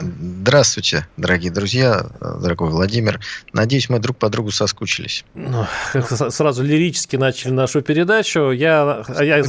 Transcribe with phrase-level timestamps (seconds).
[0.00, 3.20] Здравствуйте, дорогие друзья, дорогой Владимир.
[3.52, 5.24] Надеюсь, мы друг по другу соскучились.
[5.34, 5.66] Ну,
[6.30, 8.50] сразу лирически начали нашу передачу.
[8.50, 9.42] Я, я...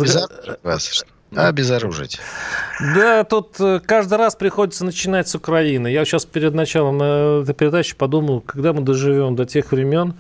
[0.63, 1.05] Вас.
[1.35, 2.19] Обезоружить.
[2.95, 5.87] Да, тут э, каждый раз приходится начинать с Украины.
[5.87, 10.15] Я сейчас перед началом э, этой передачи подумал, когда мы доживем до тех времен,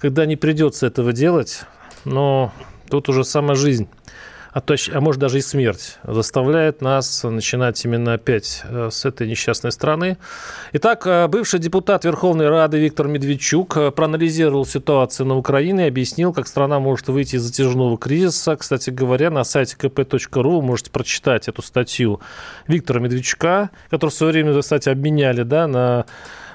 [0.00, 1.60] когда не придется этого делать,
[2.04, 2.52] но
[2.90, 3.88] тут уже сама жизнь
[4.58, 9.28] а, то, а может даже и смерть, заставляет нас начинать именно опять э, с этой
[9.28, 10.18] несчастной страны.
[10.72, 16.32] Итак, э, бывший депутат Верховной Рады Виктор Медведчук э, проанализировал ситуацию на Украине и объяснил,
[16.32, 18.56] как страна может выйти из затяжного кризиса.
[18.56, 22.20] Кстати говоря, на сайте kp.ru вы можете прочитать эту статью
[22.66, 26.04] Виктора Медведчука, которую в свое время, кстати, обменяли да, на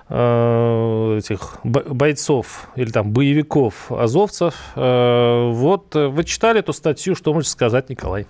[0.10, 4.54] этих бойцов или там боевиков азовцев.
[4.76, 8.28] Э, вот э, вы читали эту статью, что можете сказать, Николай?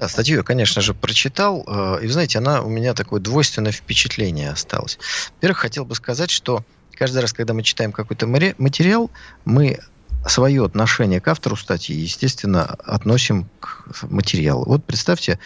[0.00, 1.62] Да, статью я, конечно же, прочитал.
[2.02, 4.98] И, знаете, она у меня такое двойственное впечатление осталось.
[5.36, 6.64] Во-первых, хотел бы сказать, что
[6.96, 9.10] каждый раз, когда мы читаем какой-то материал,
[9.44, 9.78] мы
[10.26, 14.64] свое отношение к автору статьи, естественно, относим к материалу.
[14.64, 15.38] Вот представьте,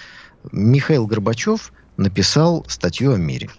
[0.50, 3.50] Михаил Горбачев написал статью о мире.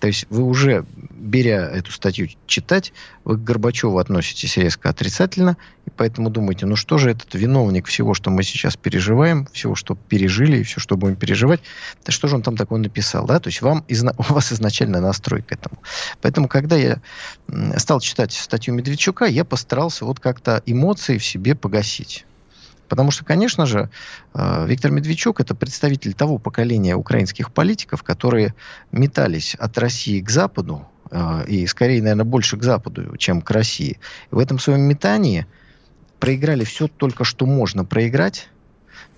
[0.00, 2.92] То есть вы уже, беря эту статью читать,
[3.24, 8.14] вы к Горбачеву относитесь резко отрицательно, и поэтому думаете, ну что же этот виновник всего,
[8.14, 11.60] что мы сейчас переживаем, всего, что пережили, и все, что будем переживать,
[12.04, 13.40] да что же он там такое написал, да?
[13.40, 13.84] То есть вам,
[14.18, 15.78] у вас изначально настрой к этому.
[16.22, 17.00] Поэтому, когда я
[17.76, 22.24] стал читать статью Медведчука, я постарался вот как-то эмоции в себе погасить.
[22.88, 23.90] Потому что, конечно же,
[24.34, 28.54] э, Виктор Медведчук– это представитель того поколения украинских политиков, которые
[28.92, 34.00] метались от России к Западу, э, и скорее, наверное, больше к Западу, чем к России.
[34.30, 35.46] В этом своем метании
[36.18, 38.48] проиграли все только, что можно проиграть,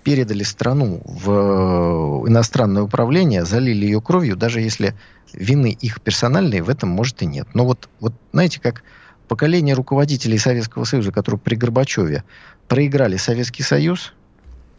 [0.03, 4.95] передали страну в иностранное управление, залили ее кровью, даже если
[5.31, 7.47] вины их персональной в этом, может, и нет.
[7.53, 8.83] Но вот, вот знаете, как
[9.31, 12.25] поколение руководителей Советского Союза, которые при Горбачеве
[12.71, 14.13] проиграли Советский Союз,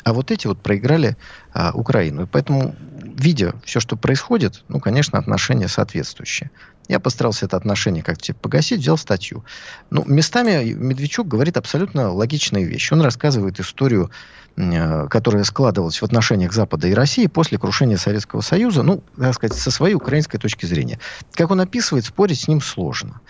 [0.03, 1.19] а вот эти вот проиграли
[1.53, 2.23] а, Украину.
[2.23, 6.51] И поэтому, видя все, что происходит, ну, конечно, отношения соответствующие.
[6.89, 9.45] Я постарался это отношение как-то погасить, взял статью.
[9.91, 12.95] Ну, местами Медведчук говорит абсолютно логичные вещи.
[12.95, 14.11] Он рассказывает историю
[14.55, 19.71] которая складывалась в отношениях Запада и России после крушения Советского Союза, ну, так сказать, со
[19.71, 20.99] своей украинской точки зрения.
[21.33, 23.21] Как он описывает, спорить с ним сложно.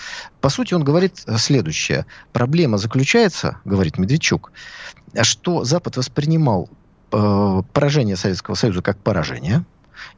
[0.41, 2.07] По сути, он говорит следующее.
[2.33, 4.53] Проблема заключается, говорит Медведчук,
[5.23, 6.69] что Запад воспринимал
[7.13, 9.65] э, поражение Советского Союза как поражение,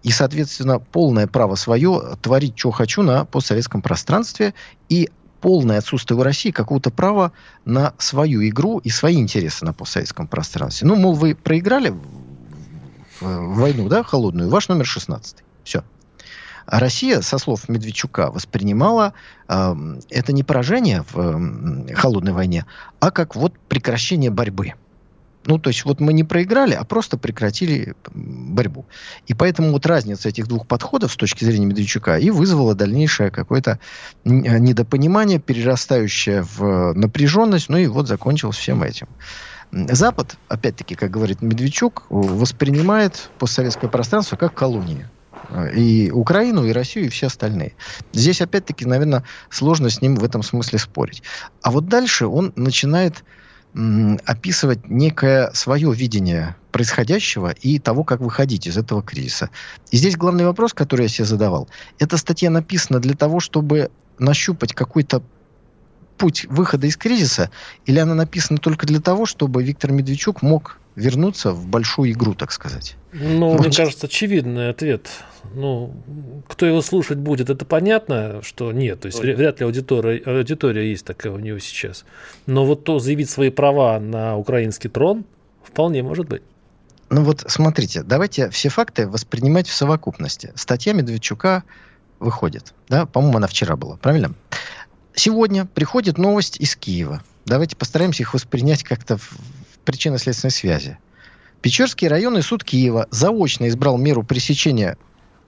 [0.03, 4.55] и, соответственно, полное право свое творить, что хочу на постсоветском пространстве,
[4.89, 5.11] и
[5.45, 7.33] полное отсутствие в России какого-то права
[7.67, 10.89] на свою игру и свои интересы на постсоветском пространстве.
[10.89, 11.93] Ну, мол, вы проиграли
[13.21, 15.45] в войну, да, холодную, ваш номер 16.
[15.63, 15.85] Все.
[16.65, 19.13] А Россия, со слов Медведчука, воспринимала
[19.47, 19.75] э,
[20.09, 22.65] это не поражение в э, холодной войне,
[22.99, 24.73] а как вот прекращение борьбы.
[25.47, 28.87] Ну, то есть вот мы не проиграли, а просто прекратили борьбу.
[29.27, 33.79] И поэтому вот разница этих двух подходов с точки зрения Медведчука и вызвала дальнейшее какое-то
[34.25, 39.09] недопонимание, перерастающее в напряженность, ну и вот закончилось всем этим.
[39.71, 45.11] Запад, опять-таки, как говорит Медведчук, воспринимает постсоветское пространство как колонию.
[45.75, 47.75] И Украину, и Россию, и все остальные.
[48.13, 51.23] Здесь, опять-таки, наверное, сложно с ним в этом смысле спорить.
[51.61, 53.25] А вот дальше он начинает
[54.25, 59.51] описывать некое свое видение происходящего и того, как выходить из этого кризиса.
[59.91, 61.69] И здесь главный вопрос, который я себе задавал.
[61.99, 65.23] Эта статья написана для того, чтобы нащупать какой-то
[66.17, 67.51] путь выхода из кризиса,
[67.87, 72.53] или она написана только для того, чтобы Виктор Медведчук мог вернуться в большую игру, так
[72.53, 72.97] сказать?
[73.13, 73.61] Ну, вот.
[73.61, 75.09] мне кажется, очевидный ответ.
[75.55, 75.95] Ну,
[76.49, 79.01] кто его слушать будет, это понятно, что нет.
[79.01, 79.35] То есть Ой.
[79.35, 82.05] вряд ли аудитория, аудитория есть такая у него сейчас.
[82.47, 85.25] Но вот то заявить свои права на украинский трон
[85.63, 86.43] вполне может быть.
[87.11, 90.53] Ну вот смотрите, давайте все факты воспринимать в совокупности.
[90.57, 91.65] Статья Медведчука
[92.19, 94.35] выходит, да, по-моему, она вчера была, правильно?
[95.15, 97.23] Сегодня приходит новость из Киева.
[97.45, 99.33] Давайте постараемся их воспринять как-то в
[99.85, 100.99] причинно-следственной связи.
[101.63, 104.97] Печерский районный суд Киева заочно избрал меру пресечения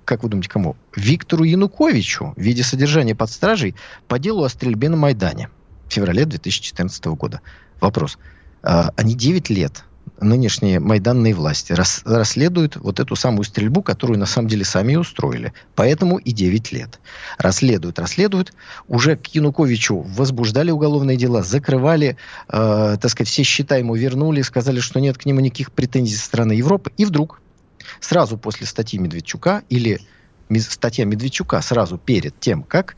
[0.07, 0.77] как вы думаете, кому?
[0.95, 3.75] Виктору Януковичу в виде содержания под стражей
[4.07, 5.51] по делу о стрельбе на Майдане
[5.89, 7.41] в феврале 2014 года.
[7.81, 8.17] Вопрос.
[8.63, 9.85] А, они 9 лет
[10.21, 15.53] нынешние майданные власти рас, расследуют вот эту самую стрельбу, которую на самом деле сами устроили.
[15.75, 17.01] Поэтому и 9 лет.
[17.39, 18.53] Расследуют, расследуют.
[18.89, 22.17] Уже к Януковичу возбуждали уголовные дела, закрывали,
[22.49, 26.25] э, так сказать, все счета ему вернули, сказали, что нет к нему никаких претензий со
[26.25, 26.93] стороны Европы.
[26.97, 27.41] И вдруг,
[28.01, 30.01] сразу после статьи Медведчука или
[30.61, 32.97] статья Медведчука сразу перед тем, как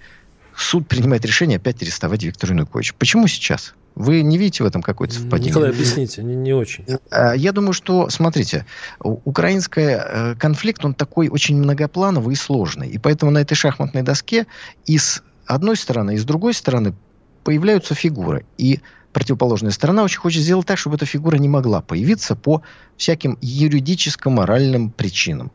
[0.57, 2.95] суд принимает решение опять арестовать Виктора Януковича.
[2.99, 3.75] Почему сейчас?
[3.99, 5.51] Вы не видите в этом какой-то совпадение?
[5.51, 6.85] Николай, объясните, не, не очень.
[7.11, 8.65] Э, я думаю, что, смотрите,
[9.01, 12.89] украинский э, конфликт, он такой очень многоплановый и сложный.
[12.89, 14.47] И поэтому на этой шахматной доске
[14.87, 16.95] и с одной стороны, и с другой стороны
[17.43, 18.47] появляются фигуры.
[18.57, 18.79] И
[19.13, 22.63] противоположная сторона очень хочет сделать так, чтобы эта фигура не могла появиться по
[22.97, 25.51] всяким юридическо-моральным причинам.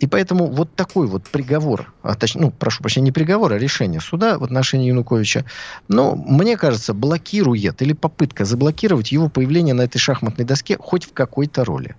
[0.00, 4.00] И поэтому вот такой вот приговор, а точнее, ну, прошу прощения, не приговор, а решение
[4.00, 5.44] суда в отношении Януковича,
[5.88, 11.12] ну, мне кажется, блокирует или попытка заблокировать его появление на этой шахматной доске хоть в
[11.12, 11.94] какой-то роли.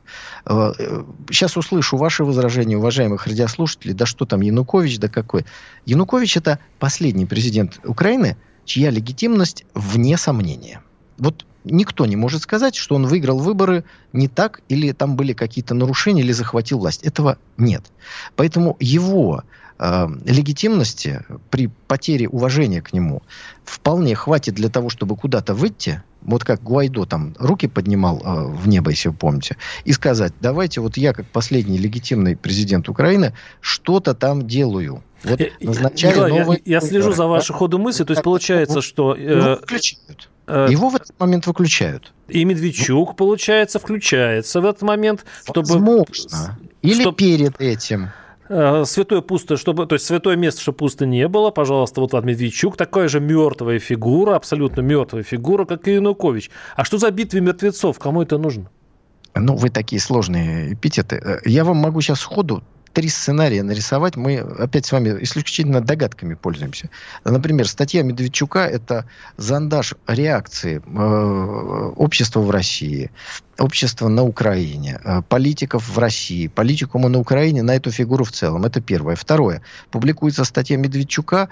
[0.45, 5.45] Сейчас э, услышу ваши возражения, уважаемых радиослушателей, да что там Янукович, да какой.
[5.86, 10.81] Янукович это последний президент Украины, чья легитимность вне сомнения.
[11.18, 13.84] Вот никто не может сказать, что он выиграл выборы
[14.14, 17.04] не так, или там были какие-то нарушения, или захватил власть.
[17.04, 17.84] Этого нет.
[18.36, 19.44] Поэтому его
[19.78, 23.22] э, легитимности при потере уважения к нему
[23.64, 28.68] вполне хватит для того, чтобы куда-то выйти, вот как Гуайдо там руки поднимал э, в
[28.68, 34.14] небо, если вы помните, и сказать, давайте вот я, как последний легитимный президент Украины, что-то
[34.14, 35.04] там делаю.
[35.24, 36.62] Вот назначаю Николай, новые...
[36.66, 39.16] я, я слежу за вашей ходу мысли, то есть получается, что...
[39.16, 40.30] Э, ну, включают.
[40.47, 42.13] Э, Его в этот момент выключают.
[42.27, 45.68] И Медведчук, получается, включается в этот момент, чтобы...
[45.68, 46.57] Возможно.
[46.81, 47.18] Или чтобы...
[47.18, 48.09] перед этим.
[48.47, 52.25] Э, святое пусто, чтобы, то есть святое место, чтобы пусто не было, пожалуйста, вот Влад
[52.25, 56.51] Медведчук, такая же мертвая фигура, абсолютно мертвая фигура, как и Янукович.
[56.75, 57.97] А что за битвы мертвецов?
[57.97, 58.69] Кому это нужно?
[59.33, 61.15] Ну, вы такие сложные эпитеты.
[61.15, 62.63] Э, я вам могу сейчас сходу
[62.95, 66.89] три сценария нарисовать, мы опять с вами исключительно догадками пользуемся.
[67.25, 69.06] Например, статья Медведчука– это
[69.36, 73.12] зондаж реакции э, общества в России,
[73.59, 78.63] общества на Украине, э, политиков в России, политикума на Украине, на эту фигуру в целом.
[78.63, 79.18] Это первое.
[79.18, 79.62] Второе.
[79.92, 81.50] Публикуется статья Медведчука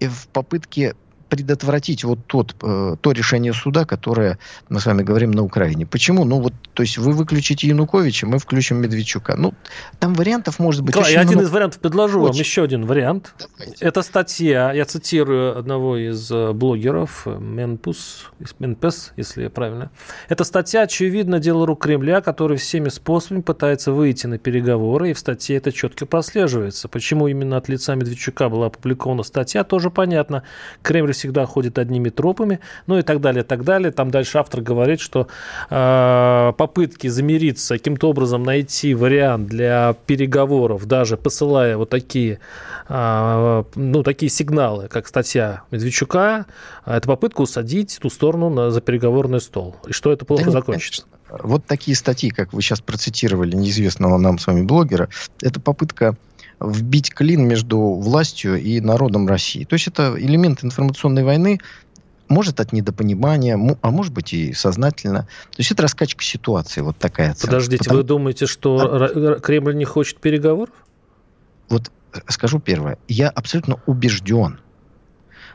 [0.00, 0.94] в попытке
[1.28, 4.38] предотвратить вот тот, э, то решение суда, которое
[4.68, 5.86] мы с вами говорим на Украине.
[5.86, 6.24] Почему?
[6.24, 9.36] Ну вот, то есть вы выключите Януковича, мы включим Медведчука.
[9.36, 9.54] Ну,
[9.98, 12.32] там вариантов может быть Клай, Я один из вариантов предложу очень.
[12.32, 13.34] вам еще один вариант.
[13.58, 13.84] Давайте.
[13.84, 18.26] Это статья, я цитирую одного из э, блогеров, Менпус,
[18.58, 19.90] Менпес, если я правильно.
[20.28, 25.18] Это статья, очевидно, дело рук Кремля, который всеми способами пытается выйти на переговоры, и в
[25.18, 26.88] статье это четко прослеживается.
[26.88, 30.44] Почему именно от лица Медведчука была опубликована статья, тоже понятно.
[30.82, 33.90] Кремль всегда ходит одними тропами, ну и так далее, так далее.
[33.90, 35.28] Там дальше автор говорит, что
[35.70, 42.38] э, попытки замириться, каким-то образом найти вариант для переговоров, даже посылая вот такие,
[42.88, 46.46] э, ну, такие сигналы, как статья Медведчука,
[46.84, 49.76] это попытка усадить ту сторону на, за переговорный стол.
[49.86, 51.04] И что это плохо да закончится.
[51.28, 55.08] Вот такие статьи, как вы сейчас процитировали неизвестного нам с вами блогера,
[55.42, 56.16] это попытка
[56.60, 59.64] вбить клин между властью и народом России.
[59.64, 61.60] То есть это элемент информационной войны,
[62.28, 65.22] может от недопонимания, а может быть и сознательно.
[65.22, 67.46] То есть это раскачка ситуации, вот такая оценка.
[67.46, 67.98] Подождите, Потому...
[67.98, 69.40] вы думаете, что а...
[69.40, 70.74] Кремль не хочет переговоров?
[71.68, 72.98] Вот э, скажу первое.
[73.06, 74.58] Я абсолютно убежден,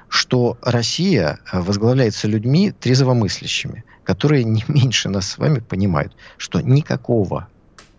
[0.08, 7.48] что Россия э, возглавляется людьми трезвомыслящими, которые не меньше нас с вами понимают, что никакого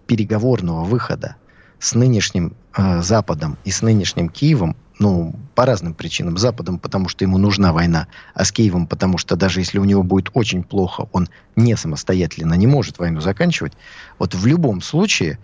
[0.06, 1.36] переговорного выхода
[1.82, 6.38] с нынешним э, Западом и с нынешним Киевом, ну, по разным причинам.
[6.38, 10.04] Западом, потому что ему нужна война, а с Киевом, потому что даже если у него
[10.04, 13.72] будет очень плохо, он не самостоятельно не может войну заканчивать.
[14.20, 15.40] Вот в любом случае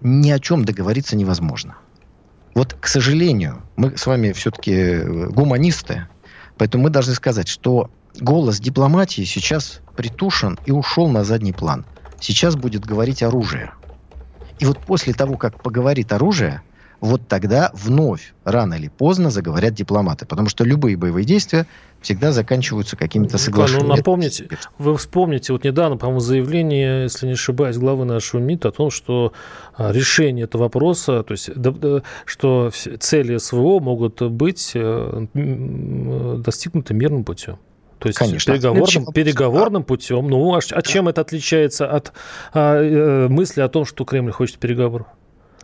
[0.00, 1.76] ни о чем договориться невозможно.
[2.56, 6.08] Вот, к сожалению, мы с вами все-таки э, гуманисты,
[6.58, 11.86] поэтому мы должны сказать, что голос дипломатии сейчас притушен и ушел на задний план.
[12.18, 13.70] Сейчас будет говорить оружие–
[14.58, 16.62] и вот после того, как поговорит оружие,
[17.00, 20.24] вот тогда вновь, рано или поздно, заговорят дипломаты.
[20.26, 21.66] Потому что любые боевые действия
[22.00, 23.88] всегда заканчиваются какими-то ну, соглашениями.
[23.88, 24.48] Ну, напомните,
[24.78, 29.32] вы вспомните, вот недавно, по-моему, заявление, если не ошибаюсь, главы нашего МИД о том, что
[29.76, 31.50] а, решение этого вопроса, то есть,
[32.24, 32.70] что
[33.00, 37.58] цели СВО могут быть э, достигнуты мирным путем.
[37.98, 38.52] То есть Конечно.
[38.52, 40.28] переговорным, переговорным путем.
[40.28, 42.12] Ну, а, а чем это отличается от
[42.52, 45.06] а, э, мысли о том, что Кремль хочет переговоров?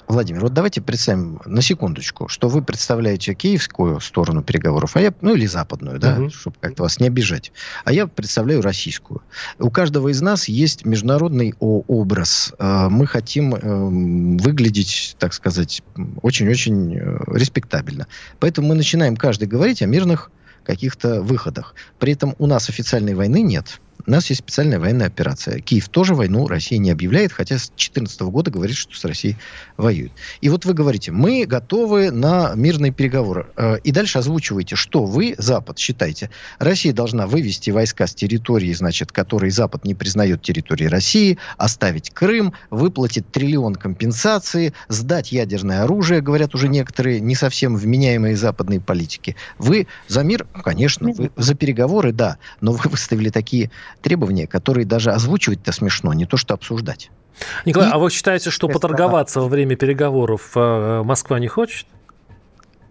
[0.09, 5.35] Владимир, вот давайте представим на секундочку, что вы представляете киевскую сторону переговоров, а я, ну
[5.35, 6.31] или западную, да, угу.
[6.31, 7.53] чтобы как-то вас не обижать,
[7.85, 9.23] а я представляю российскую.
[9.59, 12.53] У каждого из нас есть международный образ.
[12.59, 15.83] Э, мы хотим эм, выглядеть, так сказать,
[16.21, 18.07] очень-очень э, респектабельно.
[18.39, 20.31] Поэтому мы начинаем каждый говорить о мирных
[20.65, 21.75] каких-то выходах.
[21.99, 23.81] При этом у нас официальной войны нет.
[24.07, 25.61] У нас есть специальная военная операция.
[25.61, 29.37] Киев тоже войну России не объявляет, хотя с 2014 года говорит, что с Россией
[29.77, 30.13] воюет.
[30.41, 33.47] И вот вы говорите, мы готовы на мирные переговоры.
[33.57, 39.13] Э, и дальше озвучиваете, что вы, Запад, считаете, Россия должна вывести войска с территории, значит,
[39.13, 46.55] которые Запад не признает территорией России, оставить Крым, выплатить триллион компенсации, сдать ядерное оружие, говорят
[46.55, 49.37] уже некоторые не совсем вменяемые западные политики.
[49.59, 53.71] Вы за мир, конечно, вы за переговоры, да, но вы выставили такие
[54.01, 57.11] требования, которые даже озвучивать-то смешно, не то что обсуждать.
[57.65, 57.93] Николай, И...
[57.93, 61.87] а вы считаете, что поторговаться во время переговоров э, Москва не хочет?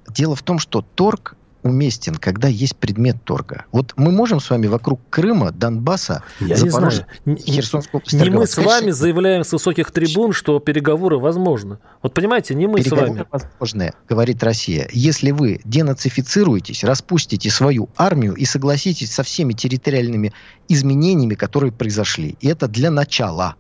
[0.07, 3.65] Дело в том, что торг уместен, когда есть предмет торга.
[3.72, 8.58] Вот мы можем с вами вокруг Крыма, Донбасса, Я Запорожья, Херсонской области Не мы с
[8.58, 11.77] вами заявляем с высоких трибун, что переговоры возможны.
[12.01, 13.27] Вот понимаете, не мы переговоры с вами.
[13.32, 14.88] возможны, говорит Россия.
[14.91, 20.34] Если вы денацифицируетесь, распустите свою армию и согласитесь со всеми территориальными
[20.68, 22.38] изменениями, которые произошли.
[22.39, 23.56] И это для начала.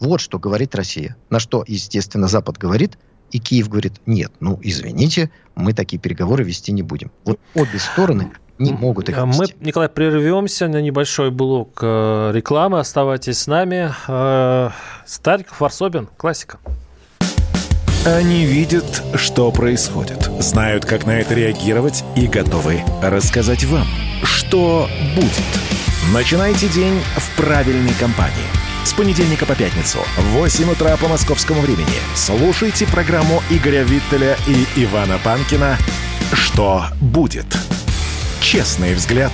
[0.00, 1.16] Вот что говорит Россия.
[1.30, 2.98] На что, естественно, Запад говорит–
[3.32, 7.10] и Киев говорит, нет, ну, извините, мы такие переговоры вести не будем.
[7.24, 9.54] Вот обе стороны не могут их вести.
[9.58, 12.78] Мы, Николай, прервемся на небольшой блок э, рекламы.
[12.78, 13.92] Оставайтесь с нами.
[14.06, 14.70] Э,
[15.06, 16.58] Стариков, Варсобин, классика.
[18.04, 23.86] Они видят, что происходит, знают, как на это реагировать и готовы рассказать вам,
[24.24, 26.12] что будет.
[26.12, 28.48] Начинайте день в правильной компании–
[28.84, 34.84] с понедельника по пятницу в 8 утра по московскому времени слушайте программу Игоря Виттеля и
[34.84, 35.78] Ивана Панкина
[36.32, 37.46] «Что будет?».
[38.40, 39.32] Честный взгляд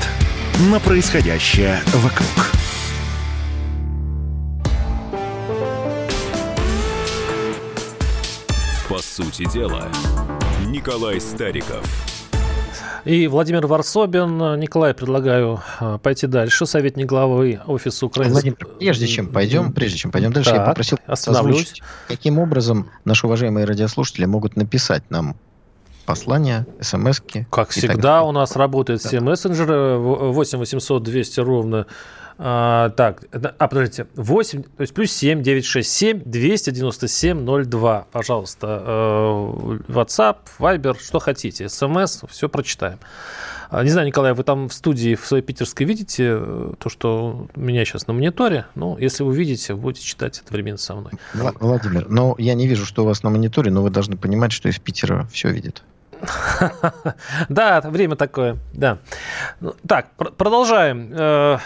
[0.71, 2.29] на происходящее вокруг.
[8.89, 9.89] По сути дела,
[10.67, 11.87] Николай Стариков–
[13.05, 14.59] и Владимир Варсобин.
[14.59, 16.67] Николай, предлагаю а, пойти дальше.
[16.67, 18.33] Советник главы Офиса Украины.
[18.33, 23.27] Владимир, прежде чем пойдем, прежде чем пойдем дальше, так, я попросил озвучить, каким образом наши
[23.27, 25.37] уважаемые радиослушатели могут написать нам
[26.09, 29.09] послания, смс Как всегда, у нас работают да.
[29.09, 31.87] все мессенджеры 8 800 200 ровно
[32.41, 38.07] а, так, а, подождите, 8, то есть плюс 7, 9, 6, 7, 297, 02.
[38.13, 43.01] Пожалуйста, э, WhatsApp, Viber, что хотите, смс, все прочитаем.
[43.71, 47.49] А, не знаю, Николай, вы там в студии в своей питерской видите э, то, что
[47.55, 48.67] у меня сейчас на мониторе?
[48.77, 51.13] Ну, если вы видите, будете читать одновременно со мной.
[51.35, 54.69] Владимир, но я не вижу, что у вас на мониторе, но вы должны понимать, что
[54.69, 55.83] из Питера все видит.
[57.49, 58.99] Да, время такое, да.
[59.61, 61.11] Ну, так, продолжаем.
[61.13, 61.59] Э,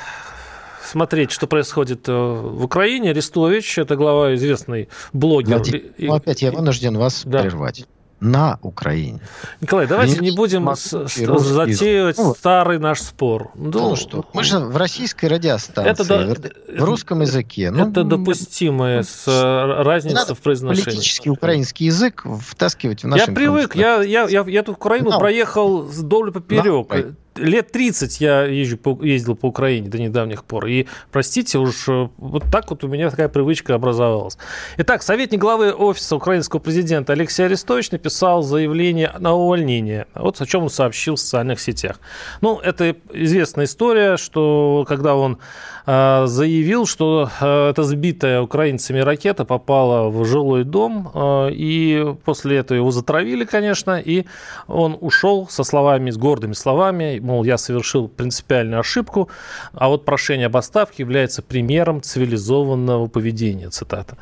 [0.85, 3.11] смотреть, что происходит э, в Украине.
[3.11, 5.57] Арестович, это глава известный блогер.
[5.57, 7.41] Владимир, ну, опять я вынужден вас да.
[7.41, 7.87] прервать
[8.23, 9.21] на Украине.
[9.61, 13.51] Николай, давайте не, не будем затеивать ну, старый наш спор.
[13.55, 17.71] Ну, ну что, мы же в российской радиостанции, это, в, в русском языке.
[17.71, 20.85] Ну, это допустимая с, э, разница в произношении.
[20.85, 25.19] политический украинский язык втаскивать в наш Я привык, я, я, я, я эту Украину no.
[25.19, 26.67] проехал вдоль поперек.
[26.67, 30.67] No лет 30 я езжу ездил по Украине до недавних пор.
[30.67, 34.39] И, простите, уж э, вот так вот у меня такая привычка образовалась.
[34.79, 40.07] Итак, советник главы офиса украинского президента Алексей Арестович написал заявление на увольнение.
[40.15, 42.01] Вот о чем он сообщил в социальных сетях.
[42.41, 45.39] Ну, это известная история, что когда он
[45.87, 52.77] заявил, что э, эта сбитая украинцами ракета попала в жилой дом, э, и после этого
[52.77, 54.25] его затравили, конечно, и
[54.69, 59.29] он ушел со словами, с гордыми словами, мол, я совершил принципиальную ошибку,
[59.73, 64.17] а вот прошение об отставке является примером цивилизованного поведения, цитата.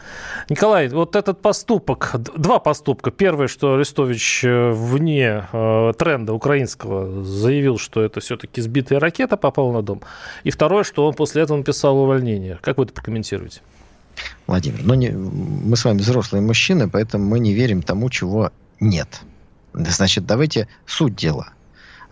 [0.49, 3.11] Николай, вот этот поступок, два поступка.
[3.11, 9.73] Первое, что Арестович э, вне э, тренда украинского заявил, что это все-таки сбитая ракета попала
[9.73, 10.01] на дом.
[10.45, 12.59] И второе, что он после этого написал увольнение.
[12.63, 13.61] Как вы это прокомментируете?
[14.47, 19.21] Владимир, ну не, мы с вами взрослые мужчины, поэтому мы не верим тому, чего нет.
[19.73, 21.53] Значит, давайте суть дела–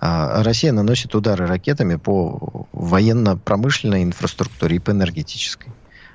[0.00, 5.72] а, Россия наносит удары ракетами по военно-промышленной инфраструктуре и по энергетической.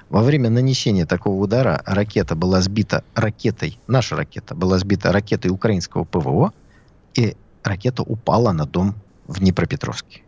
[0.09, 6.03] Во время нанесения такого удара ракета была сбита ракетой, наша ракета была сбита ракетой украинского
[6.03, 6.53] ПВО,
[7.15, 8.95] и ракета упала на дом
[9.27, 10.21] в Днепропетровске.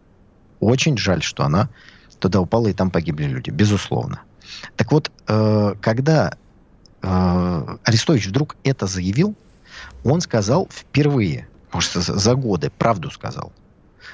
[0.59, 1.69] Очень жаль, что она
[2.19, 4.21] туда упала, и там погибли люди, безусловно.
[4.75, 6.37] Так вот, э, когда
[7.01, 9.35] э, Арестович вдруг это заявил,
[10.03, 13.51] он сказал впервые, может, за годы, правду сказал.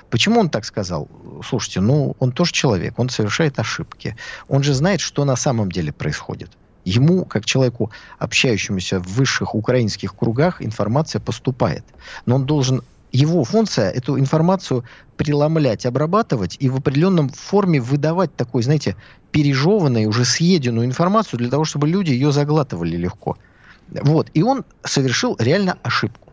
[0.10, 1.08] Почему он так сказал?
[1.48, 4.15] Слушайте, ну, он тоже человек, он совершает ошибки.
[4.48, 6.51] Он же знает, что на самом деле происходит.
[6.84, 11.86] Ему, как человеку, общающемуся в высших украинских кругах, информация поступает.
[12.25, 12.81] Но он должен
[13.12, 14.84] его функция эту информацию
[15.18, 18.96] преломлять, обрабатывать и в определенном форме выдавать такой, знаете,
[19.32, 23.38] пережеванную, уже съеденную информацию для того, чтобы люди ее заглатывали легко.
[23.89, 24.30] Вот.
[24.34, 26.30] И он совершил реально ошибку.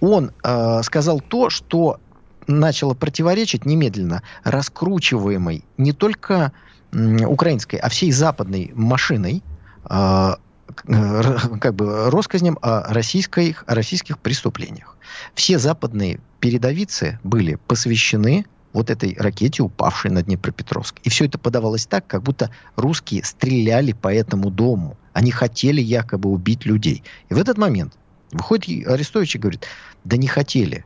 [0.00, 2.00] Он э, сказал то, что
[2.46, 6.52] начало противоречить немедленно раскручиваемой не только
[6.92, 9.42] э, украинской, а всей западной машиной
[9.88, 10.34] э,
[10.82, 14.96] как бы россказням о, российской, о российских преступлениях.
[15.34, 20.96] Все западные передовицы были посвящены вот этой ракете, упавшей на Днепропетровск.
[21.02, 24.98] И все это подавалось так, как будто русские стреляли по этому дому.
[25.14, 27.02] Они хотели якобы убить людей.
[27.30, 27.94] И в этот момент
[28.32, 29.66] выходит Арестович и говорит,
[30.04, 30.84] да не хотели.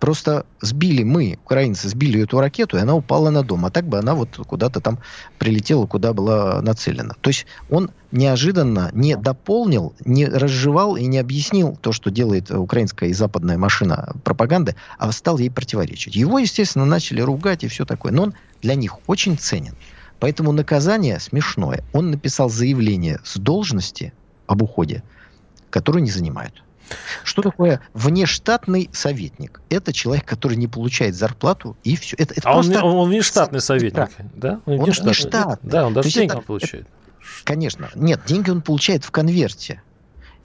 [0.00, 3.66] Просто сбили мы, украинцы, сбили эту ракету, и она упала на дом.
[3.66, 5.00] А так бы она вот куда-то там
[5.38, 7.14] прилетела, куда была нацелена.
[7.20, 13.10] То есть он неожиданно не дополнил, не разжевал и не объяснил то, что делает украинская
[13.10, 16.14] и западная машина пропаганды, а стал ей противоречить.
[16.14, 18.12] Его, естественно, начали ругать и все такое.
[18.12, 19.74] Но он для них очень ценен.
[20.20, 21.84] Поэтому наказание смешное.
[21.92, 24.12] Он написал заявление с должности
[24.46, 25.02] об уходе,
[25.70, 26.62] которую не занимают.
[27.24, 29.60] Что такое внештатный советник?
[29.68, 32.16] Это человек, который не получает зарплату, и все.
[32.16, 32.82] Это, это а просто...
[32.82, 34.60] он, он внештатный советник, да?
[34.66, 35.70] Он, он внештатный.
[35.70, 36.86] Да, он даже деньги это, получает.
[37.44, 37.90] Конечно.
[37.94, 39.82] Нет, деньги он получает в конверте.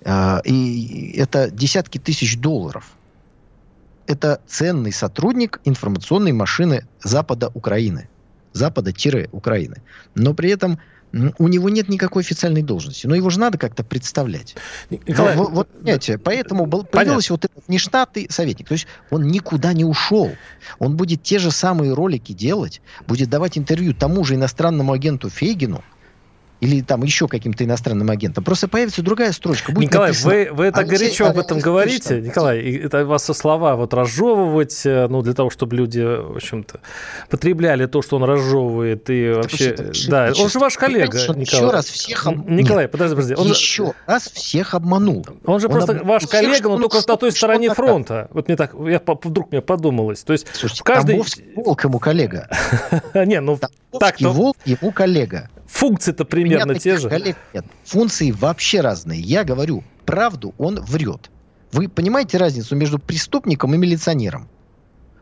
[0.06, 2.92] А, и это десятки тысяч долларов.
[4.06, 8.10] Это ценный сотрудник информационной машины Запада Украины.
[8.54, 9.82] Запада-Украины.
[10.16, 10.80] Но при этом
[11.14, 14.56] у него нет никакой официальной должности, но его же надо как-то представлять.
[14.90, 18.68] Николай, вот, вот, понимаете, поэтому был, появился вот этот нештатный советник.
[18.68, 20.32] То есть он никуда не ушел.
[20.80, 25.84] Он будет те же самые ролики делать, будет давать интервью тому же иностранному агенту Фейгину,
[26.62, 28.44] или там еще каким-то иностранным агентом.
[28.44, 29.72] Просто появится другая строчка.
[29.72, 32.22] Будет Николай, написано, вы, вы так горячо об этом говорите.
[32.22, 36.80] Николай, это вас со слова вот разжевывать, э, ну, для того, чтобы люди, в общем-то,
[37.30, 39.76] потребляли то, что он разжевывает, и это вообще...
[40.08, 41.42] Да, он же ваш коллега, Николай.
[41.42, 42.28] Еще раз всех...
[42.28, 42.50] Об...
[42.50, 43.36] Николай, Нет, подожди, подожди.
[43.36, 45.26] Он еще раз всех обманул.
[45.46, 46.06] Он же он просто об...
[46.06, 48.28] ваш коллега, но только на той стороне фронта.
[48.32, 50.24] Вот мне так, я, вдруг мне подумалось.
[50.24, 51.22] То есть Слушайте, в каждой...
[51.56, 52.50] волк ему коллега.
[53.14, 53.60] Не, ну
[54.00, 54.30] так-то...
[54.30, 55.50] волк ему коллега.
[55.68, 57.10] Функции-то примерно те же.
[57.10, 57.66] Коллег нет.
[57.84, 59.20] Функции вообще разные.
[59.20, 61.30] Я говорю правду, он врет.
[61.72, 64.48] Вы понимаете разницу между преступником и милиционером?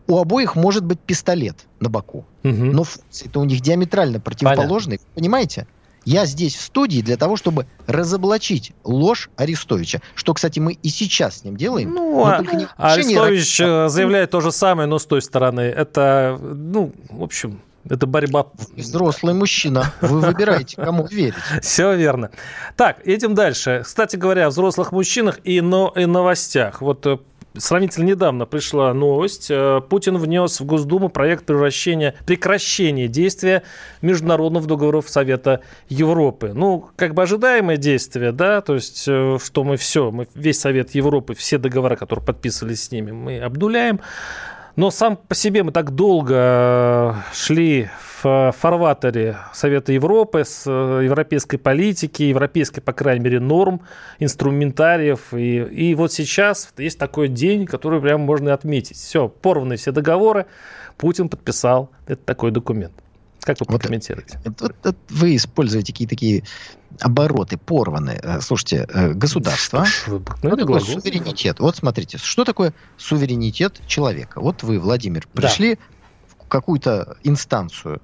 [0.08, 2.54] У обоих может быть пистолет на боку, угу.
[2.54, 4.98] но функции-то у них диаметрально противоположные.
[4.98, 5.16] Понятно.
[5.16, 5.68] Понимаете?
[6.04, 10.02] Я здесь в студии для того, чтобы разоблачить ложь Арестовича.
[10.16, 11.94] Что, кстати, мы и сейчас с ним делаем.
[11.94, 12.44] Ну, а,
[12.78, 13.70] Арестович рак...
[13.70, 15.62] Э, заявляет то же самое, но с той стороны.
[15.62, 18.48] Это, ну, в общем, это борьба...
[18.76, 19.94] Взрослый мужчина.
[20.02, 21.36] Вы выбираете, кому верить.
[21.62, 22.32] Все верно.
[22.76, 23.82] Так, едем дальше.
[23.84, 26.82] Кстати говоря, о взрослых мужчинах и, но, и новостях.
[26.82, 27.18] Вот э,
[27.58, 29.48] сравнительно недавно пришла новость.
[29.50, 33.64] Э, Путин внес в Госдуму проект превращения, прекращения действия
[34.02, 36.52] международных договоров Совета Европы.
[36.54, 40.96] Ну, как бы ожидаемое действие, да, то есть, э, что мы все, мы весь Совет
[40.96, 44.00] Европы, все договора, которые подписывались с ними, мы обнуляем.
[44.76, 47.90] Но сам по себе мы так долго э, шли
[48.22, 53.82] в фарватере Совета Европы с э, европейской политики, европейской, по крайней мере, норм,
[54.20, 55.34] инструментариев.
[55.34, 58.98] И, и вот сейчас есть такой день, который прямо можно отметить.
[58.98, 60.46] Все, порваны все договоры,
[60.98, 62.94] Путин подписал этот такой документ.
[63.42, 64.40] Как вы вот, прокомментируете?
[64.46, 66.44] Вот, вот, вы используете какие-то такие
[67.00, 68.20] обороты, порваны.
[68.22, 71.60] Э, слушайте, э, государство, что такое суверенитет?
[71.60, 74.40] Вот смотрите, что такое суверенитет человека?
[74.42, 75.82] Вот вы, Владимир, пришли да.
[76.46, 78.02] в какую-то инстанцию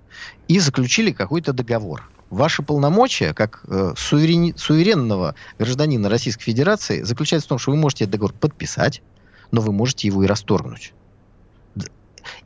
[0.47, 2.09] и заключили какой-то договор.
[2.31, 4.57] Ваши полномочия, как э, суверен...
[4.57, 9.03] суверенного гражданина Российской Федерации, заключаются в том, что вы можете этот договор подписать,
[9.51, 10.93] но вы можете его и расторгнуть.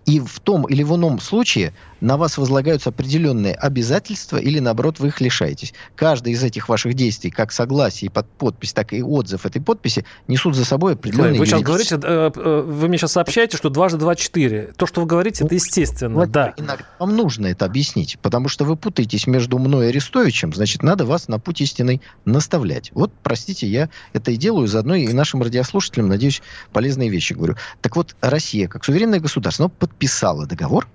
[0.05, 5.07] И в том или в ином случае на вас возлагаются определенные обязательства или, наоборот, вы
[5.07, 5.73] их лишаетесь.
[5.95, 10.55] Каждый из этих ваших действий, как согласие под подпись, так и отзыв этой подписи, несут
[10.55, 14.15] за собой определенные Вы сейчас говорите, э, э, вы мне сейчас сообщаете, что дважды два
[14.15, 14.73] четыре.
[14.75, 16.53] То, что вы говорите, это естественно, вот, да.
[16.57, 21.05] Иногда вам нужно это объяснить, потому что вы путаетесь между мной и Арестовичем, значит, надо
[21.05, 22.91] вас на путь истинный наставлять.
[22.93, 26.41] Вот, простите, я это и делаю, заодно и нашим радиослушателям, надеюсь,
[26.73, 27.55] полезные вещи говорю.
[27.81, 30.87] Так вот, Россия, как суверенное государство, подписала договор,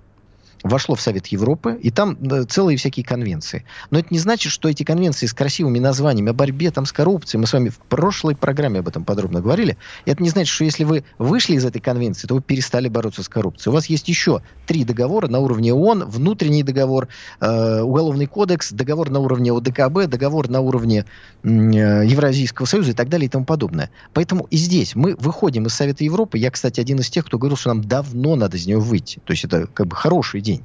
[0.67, 3.65] вошло в Совет Европы, и там целые всякие конвенции.
[3.91, 7.39] Но это не значит, что эти конвенции с красивыми названиями о борьбе там, с коррупцией,
[7.41, 10.83] мы с вами в прошлой программе об этом подробно говорили, это не значит, что если
[10.83, 13.71] вы вышли из этой конвенции, то вы перестали бороться с коррупцией.
[13.71, 17.07] У вас есть еще три договора на уровне ООН, внутренний договор,
[17.39, 21.05] э, уголовный кодекс, договор на уровне ОДКБ, договор на уровне
[21.43, 23.89] э, Евразийского союза и так далее и тому подобное.
[24.13, 26.37] Поэтому и здесь мы выходим из Совета Европы.
[26.37, 29.21] Я, кстати, один из тех, кто говорил, что нам давно надо из него выйти.
[29.25, 30.56] То есть это как бы хороший день.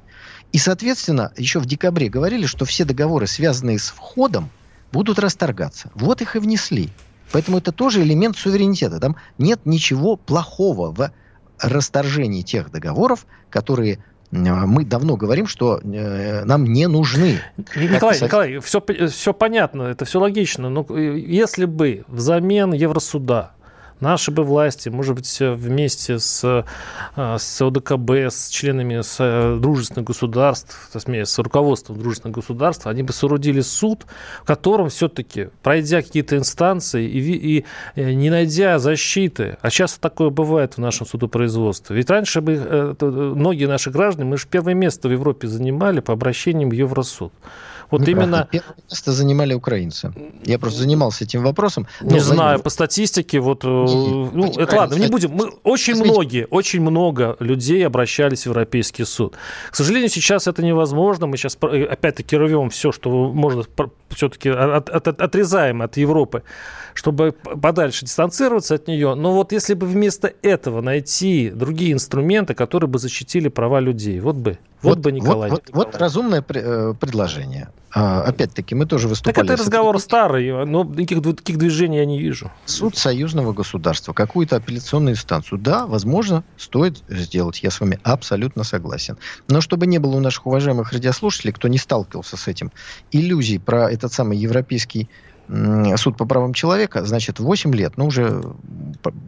[0.52, 4.50] И, соответственно, еще в декабре говорили, что все договоры, связанные с входом,
[4.92, 5.90] будут расторгаться.
[5.94, 6.90] Вот их и внесли.
[7.32, 9.00] Поэтому это тоже элемент суверенитета.
[9.00, 11.10] Там нет ничего плохого в
[11.58, 13.98] расторжении тех договоров, которые
[14.30, 17.38] мы давно говорим, что э, нам не нужны.
[17.76, 20.70] Николай, Николай, все, все понятно, это все логично.
[20.70, 23.52] Но если бы взамен Евросуда
[24.02, 30.08] Наши бы власти, может быть, вместе с, э, с ОДКБ, с членами с э, дружественных
[30.08, 34.04] государств, с руководством дружественных государств, они бы соорудили суд,
[34.42, 40.30] в котором все-таки, пройдя какие-то инстанции и, и э, не найдя защиты, а часто такое
[40.30, 41.94] бывает в нашем судопроизводстве.
[41.94, 46.70] Ведь раньше бы многие наши граждане, мы же первое место в Европе занимали по обращениям
[46.70, 47.32] в Евросуд.
[47.92, 48.48] Вот ну, именно...
[48.50, 50.12] Первое место занимали украинцы.
[50.44, 51.86] Я просто занимался этим вопросом.
[52.00, 53.64] Не знаю, по статистике, вот...
[53.64, 55.32] Э, не, ну, это ладно, не будем.
[55.32, 56.14] Мы, очень Смотрите.
[56.14, 59.36] многие, очень много людей обращались в Европейский суд.
[59.70, 61.26] К сожалению, сейчас это невозможно.
[61.26, 63.64] Мы сейчас, э, опять-таки, рвем все, что можно,
[64.08, 66.44] все-таки от, от, отрезаем от Европы,
[66.94, 69.14] чтобы подальше дистанцироваться от нее.
[69.14, 74.36] Но вот если бы вместо этого найти другие инструменты, которые бы защитили права людей, вот
[74.36, 75.50] бы вот, вот бы Николай.
[75.50, 77.68] Вот, вот, вот разумное э, предложение.
[77.94, 79.34] А, опять-таки, мы тоже выступали...
[79.34, 80.04] Так это разговор этим.
[80.04, 82.50] старый, но никаких, никаких движений я не вижу.
[82.64, 85.58] Суд союзного государства, какую-то апелляционную инстанцию.
[85.58, 87.62] Да, возможно, стоит сделать.
[87.62, 89.18] Я с вами абсолютно согласен.
[89.48, 92.72] Но чтобы не было у наших уважаемых радиослушателей, кто не сталкивался с этим,
[93.10, 95.10] иллюзий про этот самый европейский
[95.96, 98.42] суд по правам человека, значит, 8 лет, ну уже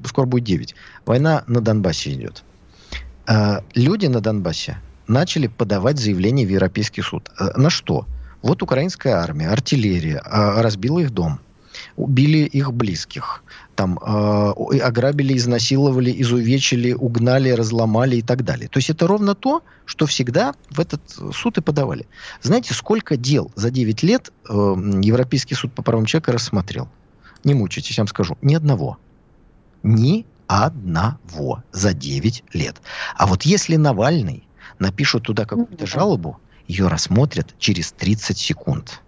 [0.07, 0.75] скоро будет 9,
[1.05, 2.45] война на Донбассе идет.
[3.27, 7.31] А, люди на Донбассе начали подавать заявление в Европейский суд.
[7.39, 8.07] Э, на что?
[8.45, 11.41] Вот украинская армия, артиллерия э, разбила их дом,
[11.97, 13.43] убили их близких,
[13.75, 18.69] там э, ограбили, изнасиловали, изувечили, угнали, разломали и так далее.
[18.69, 21.01] То есть это ровно то, что всегда в этот
[21.33, 22.07] суд и подавали.
[22.43, 26.91] Знаете, сколько дел за 9 лет э, Европейский суд по правам человека рассмотрел?
[27.45, 28.37] Не мучайтесь, я вам скажу.
[28.43, 28.99] Ни одного.
[29.83, 32.77] Ни одного за 9 лет.
[33.17, 34.47] А вот если Навальный
[34.79, 39.01] напишут туда какую-то жалобу, ее рассмотрят через 30 секунд.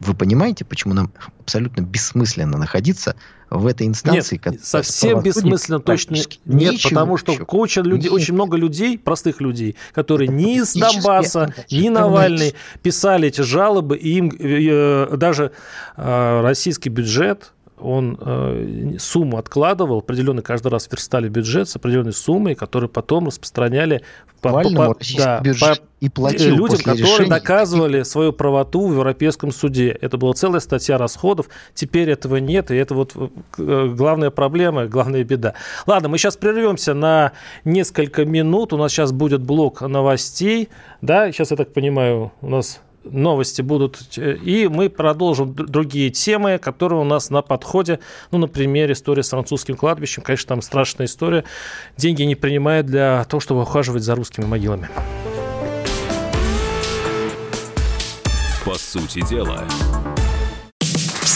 [0.00, 3.16] Вы понимаете, почему нам абсолютно бессмысленно находиться
[3.50, 4.40] в этой инстанции?
[4.42, 10.28] Нет, совсем бессмысленно точно нет, потому что куча людей, очень много людей, простых людей, которые
[10.28, 15.52] ни из Донбасса, ни Навальный писали эти жалобы, и им э, даже
[15.96, 22.54] э, российский бюджет он э, сумму откладывал, определенный каждый раз верстали бюджет с определенной суммой,
[22.54, 24.02] которую потом распространяли
[24.40, 27.28] по, по, по, да, по и платил людям, которые решения.
[27.28, 29.90] доказывали свою правоту в Европейском суде.
[30.00, 31.48] Это была целая статья расходов.
[31.74, 33.14] Теперь этого нет, и это вот
[33.58, 35.54] э, главная проблема, главная беда.
[35.86, 37.32] Ладно, мы сейчас прервемся на
[37.64, 38.72] несколько минут.
[38.72, 40.70] У нас сейчас будет блок новостей.
[41.02, 44.18] Да, сейчас, я так понимаю, у нас новости будут.
[44.18, 48.00] И мы продолжим другие темы, которые у нас на подходе.
[48.30, 50.22] Ну, например, история с французским кладбищем.
[50.22, 51.44] Конечно, там страшная история.
[51.96, 54.88] Деньги не принимают для того, чтобы ухаживать за русскими могилами.
[58.64, 59.64] По сути дела.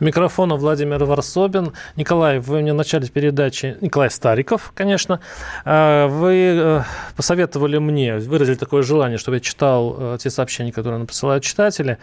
[0.00, 1.72] микрофона Владимир Варсобин.
[1.96, 5.20] Николай, вы мне в начале передачи, Николай Стариков, конечно,
[5.64, 6.82] э, вы э,
[7.16, 11.98] посоветовали мне, выразили такое желание, чтобы я читал э, те сообщения, которые нам присылают читатели.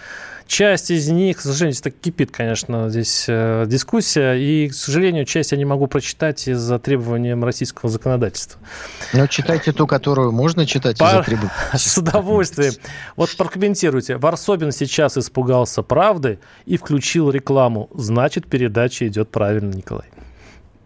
[0.47, 5.57] Часть из них, к сожалению, так кипит, конечно, здесь дискуссия, и, к сожалению, часть я
[5.57, 8.59] не могу прочитать из-за требований российского законодательства.
[9.13, 11.15] Ну, читайте ту, которую можно читать Пар...
[11.15, 11.51] из-за требований.
[11.73, 12.73] С удовольствием.
[13.15, 14.17] Вот прокомментируйте.
[14.17, 20.05] Варсобин сейчас испугался правды и включил рекламу значит, передача идет правильно, Николай.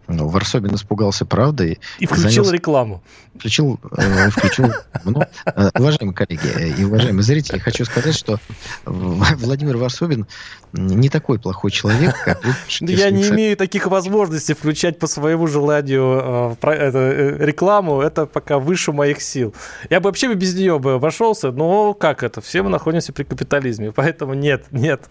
[0.08, 1.78] Ну, Варсобин испугался правды.
[1.98, 2.52] И включил занялся...
[2.52, 3.02] рекламу.
[3.34, 4.72] Включил, э, включил.
[5.04, 8.38] Ну, э, уважаемые коллеги и уважаемые зрители, хочу сказать, что
[8.84, 10.26] Владимир Варсобин
[10.72, 16.56] не такой плохой человек, как вы Я не имею таких возможностей включать по своему желанию
[16.62, 18.00] э, рекламу.
[18.00, 19.54] Это пока выше моих сил.
[19.90, 22.40] Я бы вообще без нее бы обошелся, но как это?
[22.40, 25.02] Все мы находимся при капитализме, поэтому нет, нет,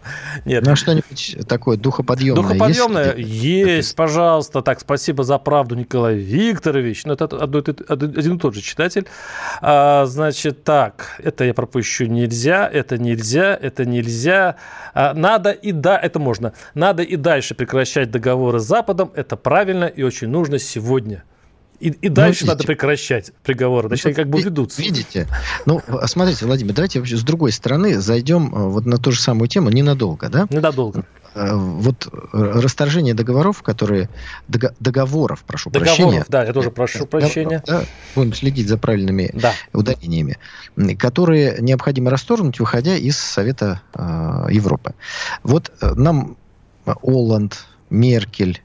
[0.45, 0.65] нет.
[0.65, 4.62] Ну, а что-нибудь такое духоподъемное Духоподъемное есть, есть пожалуйста.
[4.62, 7.06] Так, спасибо за правду, Николай Викторович.
[7.06, 9.06] Ну, это один и тот же читатель.
[9.62, 14.56] А, значит, так, это я пропущу нельзя, это нельзя, это нельзя.
[14.93, 16.54] А, надо и да, это можно.
[16.74, 19.12] Надо и дальше прекращать договоры с Западом.
[19.15, 21.24] Это правильно и очень нужно сегодня.
[21.80, 24.82] И, и ну, дальше видите, надо прекращать приговоры, значит, они как бы ведутся.
[24.82, 25.28] Видите?
[25.65, 29.50] Ну, смотрите, Владимир, давайте вообще с другой стороны зайдем э, вот на ту же самую
[29.50, 30.48] тему ненадолго, да?
[30.50, 31.06] Ненадолго.
[31.36, 34.10] Э, вот расторжение договоров, которые...
[34.48, 36.26] Договоров, прошу договоров, прощения.
[36.30, 37.62] да, я тоже прошу прощения.
[37.67, 37.84] Да,
[38.15, 39.52] будем следить за правильными да.
[39.74, 40.38] ударениями,
[40.98, 44.93] которые необходимо расторгнуть, выходя из Совета э, Европы.
[45.43, 46.38] Вот э, нам
[46.86, 48.62] Оланд, Меркель,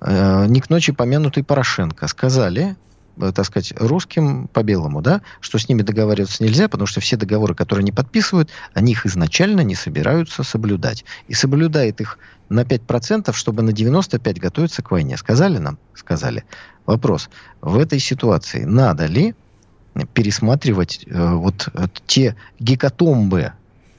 [0.00, 2.87] э, не к ночи помянутый Порошенко сказали, Э,
[3.18, 7.54] так сказать, русским по белому, да, что с ними договариваться нельзя, потому что все договоры,
[7.54, 11.04] которые они подписывают, они их изначально не собираются соблюдать.
[11.28, 15.16] И соблюдает их на 5%, чтобы на 95% готовиться к войне.
[15.16, 15.78] Сказали нам?
[15.94, 16.44] Сказали.
[16.86, 17.28] Вопрос.
[17.60, 19.34] В этой ситуации надо ли
[20.14, 23.52] пересматривать э, вот э, те гекатомбы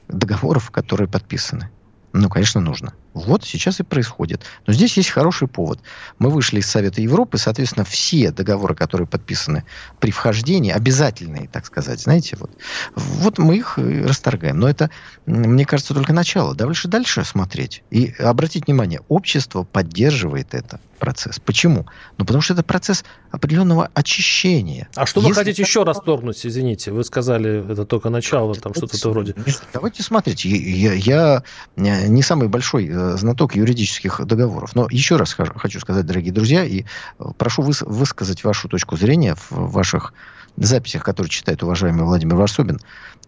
[0.08, 1.70] договоров, которые подписаны?
[2.12, 2.94] Ну, конечно, нужно.
[3.12, 4.44] Вот сейчас и происходит.
[4.66, 5.80] Но здесь есть хороший повод.
[6.18, 9.64] Мы вышли из Совета Европы, соответственно, все договоры, которые подписаны
[9.98, 12.50] при вхождении, обязательные, так сказать, знаете, вот,
[12.94, 14.58] вот мы их расторгаем.
[14.58, 14.90] Но это,
[15.26, 16.54] мне кажется, только начало.
[16.54, 17.82] Дальше дальше смотреть.
[17.90, 21.40] И обратить внимание, общество поддерживает это процесс.
[21.40, 21.86] Почему?
[22.18, 24.88] Ну, потому что это процесс определенного очищения.
[24.94, 25.30] А что Если...
[25.30, 26.92] вы хотите еще расторгнуть, извините?
[26.92, 29.34] Вы сказали, это только начало, там что-то вроде.
[29.72, 30.44] Давайте смотреть.
[30.44, 31.42] Я, я
[31.76, 36.82] не самый большой э, знаток юридических договоров, но еще раз хочу сказать, дорогие друзья, и
[36.82, 40.12] э, прошу выс высказать вашу точку зрения в ваших
[40.56, 42.78] записях, которые читает уважаемый Владимир Варсобин,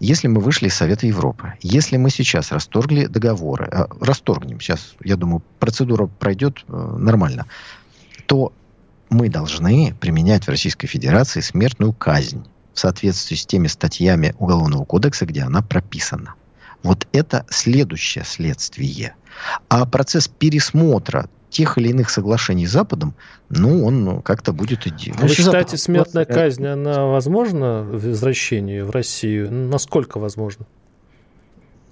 [0.01, 5.17] если мы вышли из Совета Европы, если мы сейчас расторгли договоры, э, расторгнем, сейчас, я
[5.17, 7.47] думаю, процедура пройдет э, нормально,
[8.27, 8.53] то
[9.11, 15.27] мы должны применять в Российской Федерации смертную казнь в соответствии с теми статьями Уголовного кодекса,
[15.27, 16.35] где она прописана.
[16.83, 19.15] Вот это следующее следствие.
[19.69, 23.15] А процесс пересмотра тех или иных соглашений с Западом,
[23.51, 25.12] ну, он ну, как-то будет идти.
[25.12, 25.81] Вы считаете, Запад...
[25.81, 29.53] смертная казнь, она возможна в возвращении в Россию?
[29.53, 30.67] Насколько возможно?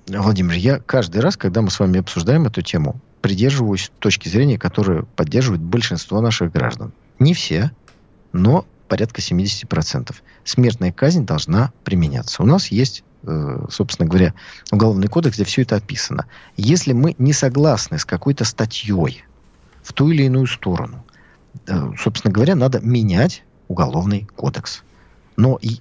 [0.09, 5.07] Владимир, я каждый раз, когда мы с вами обсуждаем эту тему, придерживаюсь точки зрения, которую
[5.15, 6.93] поддерживает большинство наших граждан.
[7.19, 7.71] Не все,
[8.33, 10.15] но порядка 70%.
[10.45, 12.43] Смертная казнь должна применяться.
[12.43, 14.35] У нас есть э, собственно говоря,
[14.73, 16.27] Уголовный кодекс, где все это описано.
[16.57, 19.25] Если мы не согласны с какой-то статьей,
[19.83, 21.05] в ту или иную сторону.
[21.67, 24.83] Э, собственно говоря, надо менять уголовный кодекс.
[25.37, 25.79] Но и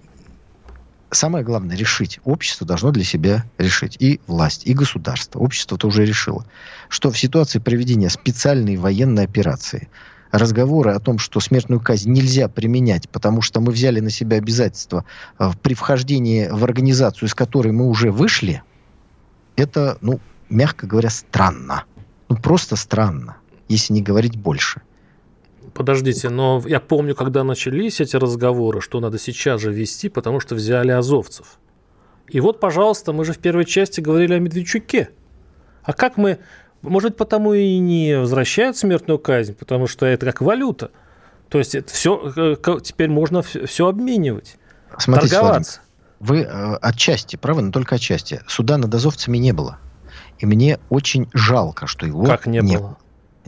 [1.12, 2.20] самое главное решить.
[2.24, 3.98] Общество должно для себя решить.
[4.00, 5.40] И власть, и государство.
[5.40, 6.46] Общество это уже решило.
[6.88, 9.90] Что в ситуации проведения специальной военной операции
[10.32, 15.04] разговоры о том, что смертную казнь нельзя применять, потому что мы взяли на себя обязательства
[15.40, 18.62] э, при вхождении в организацию, из которой мы уже вышли,
[19.56, 21.86] это, ну, мягко говоря, странно.
[22.30, 23.39] Ну, просто странно
[23.70, 24.82] если не говорить больше.
[25.74, 30.56] Подождите, но я помню, когда начались эти разговоры, что надо сейчас же вести, потому что
[30.56, 31.60] взяли азовцев.
[32.28, 35.10] И вот, пожалуйста, мы же в первой части говорили о Медведчуке.
[35.84, 36.40] А как мы...
[36.82, 40.92] Может, потому и не возвращают смертную казнь, потому что это как валюта.
[41.50, 44.58] То есть это все, э, теперь можно все обменивать,
[44.98, 45.82] Смотрите, торговаться.
[46.20, 48.42] Владимир, вы э, отчасти правы, но только отчасти.
[48.48, 49.78] Суда над азовцами не было.
[50.38, 52.98] И мне очень жалко, что его как не, не было.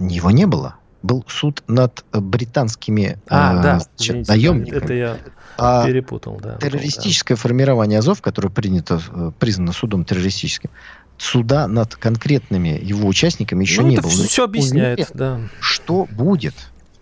[0.08, 0.76] Его не было.
[1.04, 4.84] Был суд над британскими а, э, да, извините, наемниками.
[4.84, 5.18] Это я
[5.58, 6.58] а перепутал, да.
[6.58, 7.42] Террористическое да.
[7.42, 10.70] формирование Азов, которое принято, э, признано судом террористическим,
[11.18, 14.12] суда над конкретными его участниками еще ну, не это было.
[14.12, 15.40] Все объясняет, уверен, да.
[15.60, 16.56] Что будет?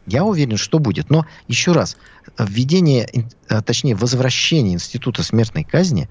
[0.06, 1.10] Я уверен, что будет.
[1.10, 1.98] Но еще раз,
[2.38, 6.10] введение, э, точнее, возвращение института смертной казни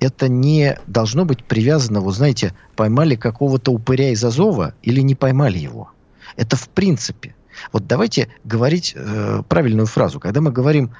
[0.00, 5.58] это не должно быть привязано, вот знаете, поймали какого-то упыря из Азова или не поймали
[5.58, 5.90] его.
[6.36, 7.34] Это в принципе.
[7.72, 10.20] Вот давайте говорить э, правильную фразу.
[10.20, 10.90] Когда мы говорим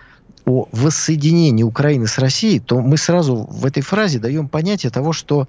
[0.47, 5.49] о воссоединении Украины с Россией, то мы сразу в этой фразе даем понятие того, что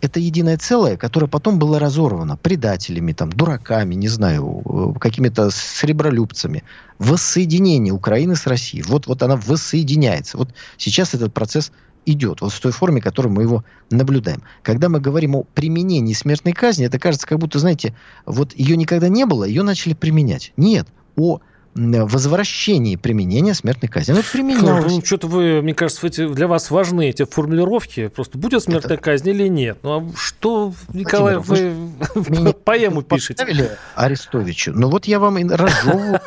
[0.00, 6.62] это единое целое, которое потом было разорвано предателями, там, дураками, не знаю, э, какими-то сребролюбцами.
[6.98, 8.82] Воссоединение Украины с Россией.
[8.82, 10.36] Вот, вот она воссоединяется.
[10.36, 11.72] Вот сейчас этот процесс
[12.06, 14.42] идет, вот в той форме, в которой мы его наблюдаем.
[14.62, 17.94] Когда мы говорим о применении смертной казни, это кажется, как будто, знаете,
[18.26, 20.52] вот ее никогда не было, ее начали применять.
[20.56, 21.40] Нет, о
[21.74, 24.12] возвращении применения смертной казни.
[24.12, 24.92] Ну, применялось.
[24.92, 28.08] Ну, что-то вы, мне кажется, эти, для вас важны эти формулировки.
[28.08, 29.02] Просто будет смертная это...
[29.02, 29.78] казнь или нет.
[29.82, 31.72] Ну, а что, Николай, Владимир,
[32.14, 33.76] вы, вы поэму пишете?
[33.96, 34.72] Арестовичу.
[34.72, 36.20] Ну, вот я вам и разжевываю.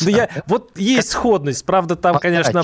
[0.00, 1.64] Ну, вот есть сходность.
[1.64, 2.62] Правда, там, конечно...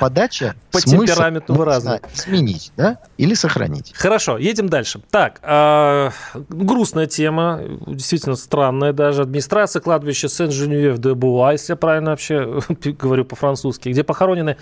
[0.00, 2.00] Подача по темпераменту вы разные.
[2.14, 2.98] Сменить, да?
[3.16, 3.92] Или сохранить.
[3.94, 5.00] Хорошо, едем дальше.
[5.10, 6.10] Так, а,
[6.48, 9.22] грустная тема, действительно странная даже.
[9.22, 12.60] Администрация кладбища Сен-Женюев-де-Буа Если я правильно вообще
[12.98, 14.56] говорю по-французски, где похоронены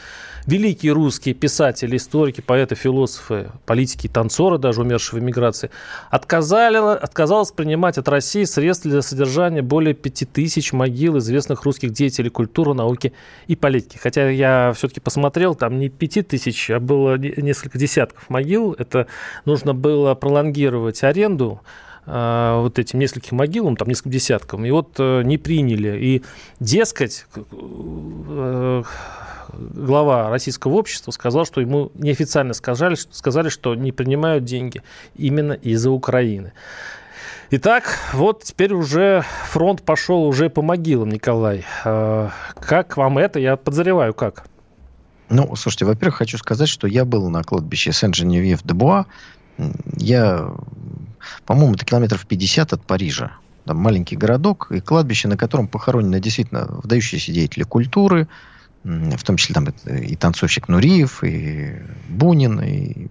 [0.47, 5.71] великие русские писатели, историки, поэты, философы, политики, танцоры, даже умершие в эмиграции,
[6.11, 12.31] отказали, отказалась принимать от России средства для содержания более пяти тысяч могил известных русских деятелей
[12.31, 13.12] культуры, науки
[13.47, 13.99] и политики.
[13.99, 18.73] Хотя я все-таки посмотрел, там не пяти тысяч, а было несколько десятков могил.
[18.79, 19.07] Это
[19.45, 21.61] нужно было пролонгировать аренду
[22.07, 25.99] вот этим нескольким могилам, там несколько десяткам, и вот э, не приняли.
[25.99, 26.23] И,
[26.61, 28.83] дескать, э,
[29.53, 34.83] глава российского общества сказал, что ему неофициально сказали, сказали, что не принимают деньги
[35.16, 36.53] именно из-за Украины.
[37.51, 41.64] Итак, вот теперь уже фронт пошел уже по могилам, Николай.
[41.83, 43.38] Как вам это?
[43.38, 44.47] Я подозреваю, как?
[45.29, 49.07] Ну, слушайте, во-первых, хочу сказать, что я был на кладбище Сен-Женевьев-де-Буа.
[49.97, 50.51] Я
[51.45, 53.33] по-моему, это километров 50 от Парижа.
[53.65, 58.29] Там маленький городок и кладбище, на котором похоронены действительно выдающиеся деятели культуры,
[58.85, 63.09] в том числе там и танцовщик Нуриев, и Бунин, и,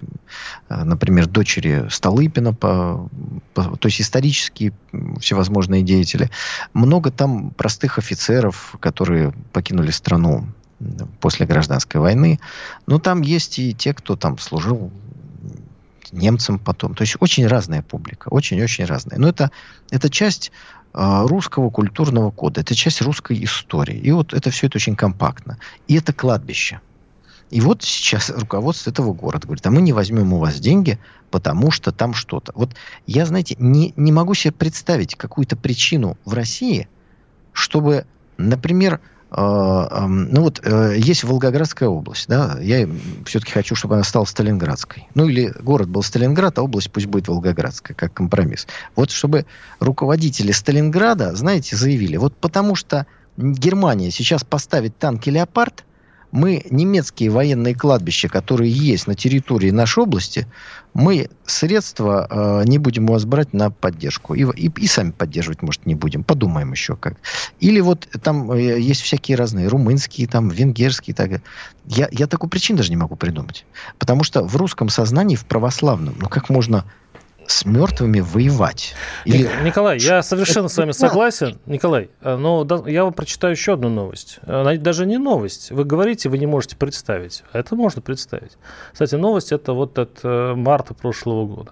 [0.69, 3.10] э, например, дочери Столыпина, по,
[3.54, 4.71] по, то есть исторические
[5.19, 6.30] всевозможные деятели.
[6.73, 10.47] Много там простых офицеров, которые покинули страну
[11.19, 12.39] после гражданской войны.
[12.88, 14.91] Но там есть и те, кто там служил
[16.15, 16.95] немцам потом.
[16.95, 19.19] То есть очень разная публика, очень-очень разная.
[19.19, 19.51] Но это,
[19.91, 20.51] это часть
[20.93, 23.97] э, русского культурного кода, это часть русской истории.
[23.97, 25.58] И вот это все это очень компактно.
[25.88, 26.82] И это кладбище.
[27.51, 30.99] И вот сейчас руководство этого города говорит, а мы не возьмем у вас деньги,
[31.30, 32.51] потому что там что-то.
[32.56, 32.75] Вот
[33.06, 36.88] я, знаете, не, не могу себе представить какую-то причину в России,
[37.54, 38.06] чтобы,
[38.38, 38.99] например,
[39.38, 42.88] ну вот э, есть Волгоградская область, да, я
[43.26, 45.10] все-таки хочу, чтобы она стала Сталинградской.
[45.13, 48.65] Ну или город был Сталинград, а область пусть будет Волгоградская, как компромисс.
[48.95, 49.45] Вот чтобы
[49.82, 55.84] руководители Сталинграда, знаете, заявили, вот потому что Германия сейчас поставит танки «Леопард»,
[56.36, 60.48] мы немецкие военные кладбища, которые есть на территории нашей области,
[60.93, 64.34] мы средства э, не будем у вас брать на поддержку.
[64.34, 66.26] И, и, и сами поддерживать, может, не будем.
[66.26, 67.15] Подумаем еще как.
[67.62, 71.15] Или вот там э, есть всякие разные, румынские, там, венгерские.
[71.15, 71.41] Так.
[71.86, 73.65] Я, я такую причину даже не могу придумать.
[73.98, 76.84] Потому что в русском сознании, в православном, ну как можно
[77.47, 78.93] с мертвыми воевать.
[79.25, 79.49] Или...
[79.63, 81.60] Николай, я совершенно с вами согласен.
[81.65, 84.39] Николай, э, но я вам прочитаю еще одну новость.
[84.45, 85.71] Она даже не новость.
[85.71, 87.43] Вы говорите, вы не можете представить.
[87.51, 88.53] А это можно представить.
[88.91, 91.71] Кстати, новость это вот от э, марта прошлого года.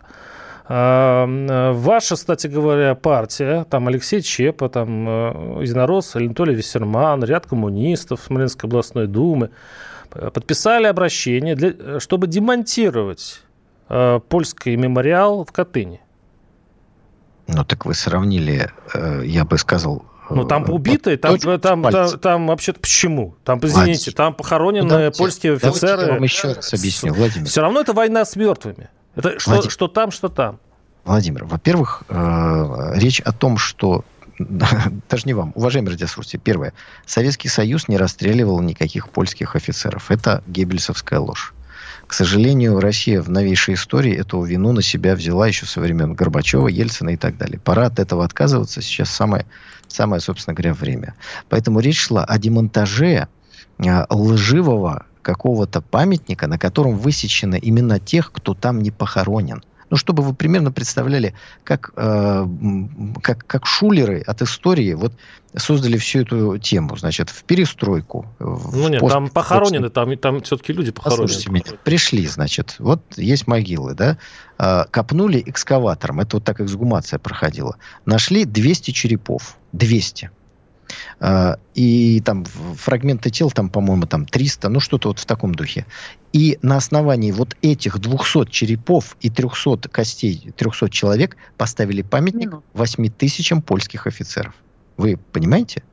[0.69, 8.67] Э, ваша, кстати говоря, партия, там Алексей Чепа, там Единорос, Анатолий Виссерман, ряд коммунистов Смоленской
[8.67, 9.49] областной думы
[10.09, 13.41] подписали обращение, для, чтобы демонтировать
[13.93, 16.01] э, польский мемориал в Катыни.
[17.47, 22.19] Ну, так вы сравнили, э, я бы сказал, ну, там убитые, там, там, там, там,
[22.19, 23.35] там вообще-то почему?
[23.43, 26.03] Там, извините, там похоронены ну, давайте, польские офицеры.
[26.03, 27.47] я вам еще раз объясню, Владимир.
[27.47, 28.89] Все равно это война с мертвыми.
[29.15, 30.59] Это что, что там, что там.
[31.03, 34.05] Владимир, во-первых, э, речь о том, что
[34.39, 36.73] даже не вам, уважаемые радиослушатели, первое,
[37.05, 40.09] Советский Союз не расстреливал никаких польских офицеров.
[40.09, 41.53] Это геббельсовская ложь.
[42.07, 46.67] К сожалению, Россия в новейшей истории эту вину на себя взяла еще со времен Горбачева,
[46.67, 47.59] Ельцина и так далее.
[47.59, 48.81] Пора от этого отказываться.
[48.81, 49.45] Сейчас самое,
[49.87, 51.15] самое собственно говоря, время.
[51.49, 53.27] Поэтому речь шла о демонтаже
[53.79, 59.63] а, лживого какого-то памятника, на котором высечено именно тех, кто там не похоронен.
[59.93, 62.45] Ну, чтобы вы примерно представляли, как, э,
[63.21, 65.13] как, как шулеры от истории вот
[65.55, 68.25] создали всю эту тему, значит, в перестройку.
[68.39, 69.13] Ну, нет, пост...
[69.13, 71.27] там похоронены, там, там все-таки люди похоронены.
[71.27, 74.17] Послушайте меня, пришли, значит, вот есть могилы, да,
[74.57, 77.77] э, копнули экскаватором, это вот так эксгумация проходила,
[78.07, 80.31] нашли 200 черепов, 200.
[81.19, 85.85] А, и там фрагменты тел, там, по-моему, там 300, ну что-то вот в таком духе.
[86.33, 93.09] И на основании вот этих 200 черепов и 300 костей, 300 человек поставили памятник 8
[93.09, 94.53] тысячам польских офицеров.
[94.97, 95.83] Вы понимаете?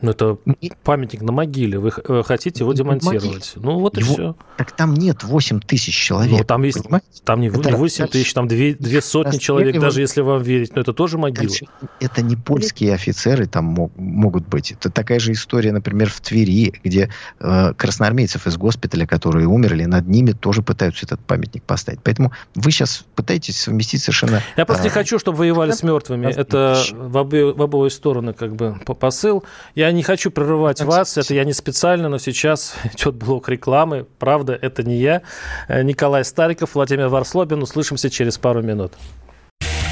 [0.00, 0.38] Ну, это
[0.84, 1.78] памятник на могиле.
[1.78, 3.54] Вы э, хотите его демонтировать.
[3.56, 4.12] Ну, вот его...
[4.12, 4.36] и все.
[4.56, 6.38] Так там нет 8 тысяч человек.
[6.38, 6.82] Ну, там есть...
[6.82, 7.06] Понимаете?
[7.24, 9.84] Там не, это 8 тысяч, там 2, 2 сотни человек, его...
[9.84, 10.74] даже если вам верить.
[10.74, 11.52] Но это тоже могила.
[11.98, 14.70] Это не польские офицеры там мог, могут быть.
[14.70, 20.06] Это такая же история, например, в Твери, где э, красноармейцев из госпиталя, которые умерли, над
[20.06, 22.00] ними тоже пытаются этот памятник поставить.
[22.04, 24.42] Поэтому вы сейчас пытаетесь совместить совершенно...
[24.56, 26.26] Я просто не э, хочу, чтобы воевали с мертвыми.
[26.26, 29.44] Это в, обе, в обои стороны как бы посыл.
[29.74, 34.06] Я я не хочу прерывать вас, это я не специально, но сейчас идет блок рекламы.
[34.18, 35.22] Правда, это не я.
[35.66, 37.62] Э, Николай Стариков, Владимир Варслобин.
[37.62, 38.92] Услышимся через пару минут.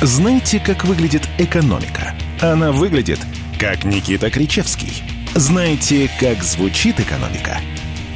[0.03, 2.15] Знаете, как выглядит экономика?
[2.43, 3.21] Она выглядит,
[3.59, 5.03] как Никита Кричевский.
[5.35, 7.57] Знаете, как звучит экономика?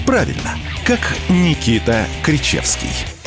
[0.04, 0.56] Правильно,
[0.86, 1.00] как
[1.30, 3.19] Никита Кричевский.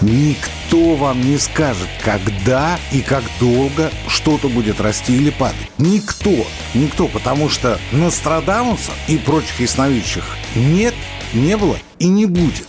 [0.00, 5.70] Никто вам не скажет, когда и как долго что-то будет расти или падать.
[5.78, 6.46] Никто.
[6.74, 10.24] Никто, потому что Нострадамуса и прочих ясновидящих
[10.54, 10.94] нет,
[11.32, 12.66] не было и не будет.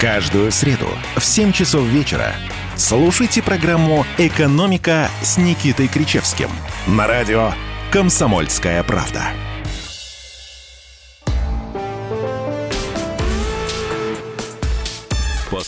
[0.00, 2.34] Каждую среду в 7 часов вечера
[2.76, 6.50] слушайте программу «Экономика» с Никитой Кричевским
[6.86, 7.52] на радио
[7.92, 9.22] «Комсомольская правда».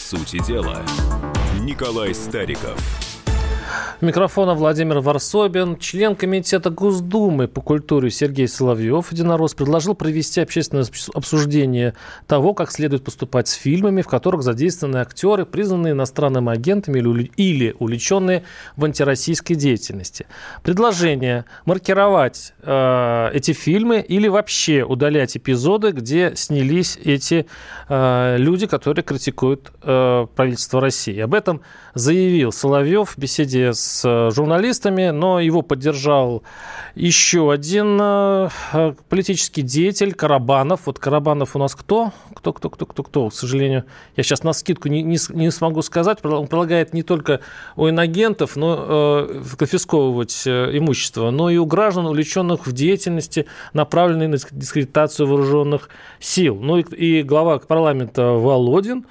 [0.05, 0.85] Сути дела,
[1.61, 2.79] Николай Стариков–
[4.05, 5.79] микрофона Владимир Варсобин.
[5.79, 10.85] Член Комитета Госдумы по культуре Сергей Соловьев, единорос, предложил провести общественное
[11.15, 11.95] обсуждение
[12.27, 16.99] того, как следует поступать с фильмами, в которых задействованы актеры, признанные иностранными агентами
[17.37, 18.45] или увлеченные
[18.77, 20.27] в антироссийской деятельности.
[20.63, 27.47] Предложение маркировать э, эти фильмы или вообще удалять эпизоды, где снялись эти
[27.89, 31.19] э, люди, которые критикуют э, правительство России.
[31.21, 31.63] Об этом
[31.95, 36.43] заявил Соловьев в беседе с с э, журналистами, но его поддержал
[36.95, 40.83] еще один э, э, политический деятель Карабанов.
[40.87, 42.13] Вот Карабанов у нас кто?
[42.35, 43.29] Кто, кто, кто, кто, кто?
[43.31, 43.85] К сожалению,
[44.17, 46.25] я сейчас на скидку не, не, не смогу сказать.
[46.25, 47.41] Он предлагает не только
[47.77, 54.39] у инагентов но, э, конфисковывать имущество, но и у граждан, увлеченных в деятельности, направленной на
[54.51, 55.89] дискредитацию вооруженных
[56.19, 56.59] сил.
[56.61, 59.07] Ну и, и глава парламента Володин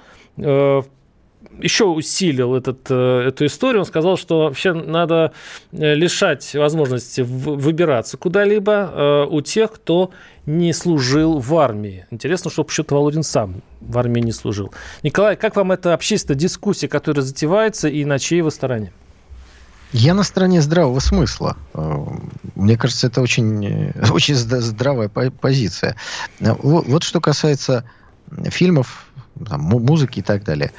[1.64, 3.80] еще усилил этот, э, эту историю.
[3.80, 5.32] Он сказал, что вообще надо
[5.72, 10.10] э, лишать возможности выбираться куда-либо э, у тех, кто
[10.46, 12.06] не служил в армии.
[12.10, 14.72] Интересно, что почему-то Володин сам в армии не служил.
[15.02, 18.92] Николай, как вам эта общественная дискуссия, которая затевается, и на чьей вы стороне?
[19.92, 21.56] Я на стороне здравого смысла.
[22.56, 25.96] Мне кажется, это очень, очень здравая позиция.
[26.40, 27.84] Вот, вот что касается
[28.50, 29.06] фильмов,
[29.48, 30.72] там, музыки и так далее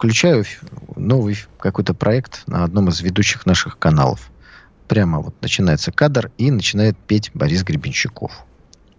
[0.00, 0.46] включаю
[0.96, 4.30] новый какой-то проект на одном из ведущих наших каналов.
[4.88, 8.32] Прямо вот начинается кадр и начинает петь Борис Гребенщиков.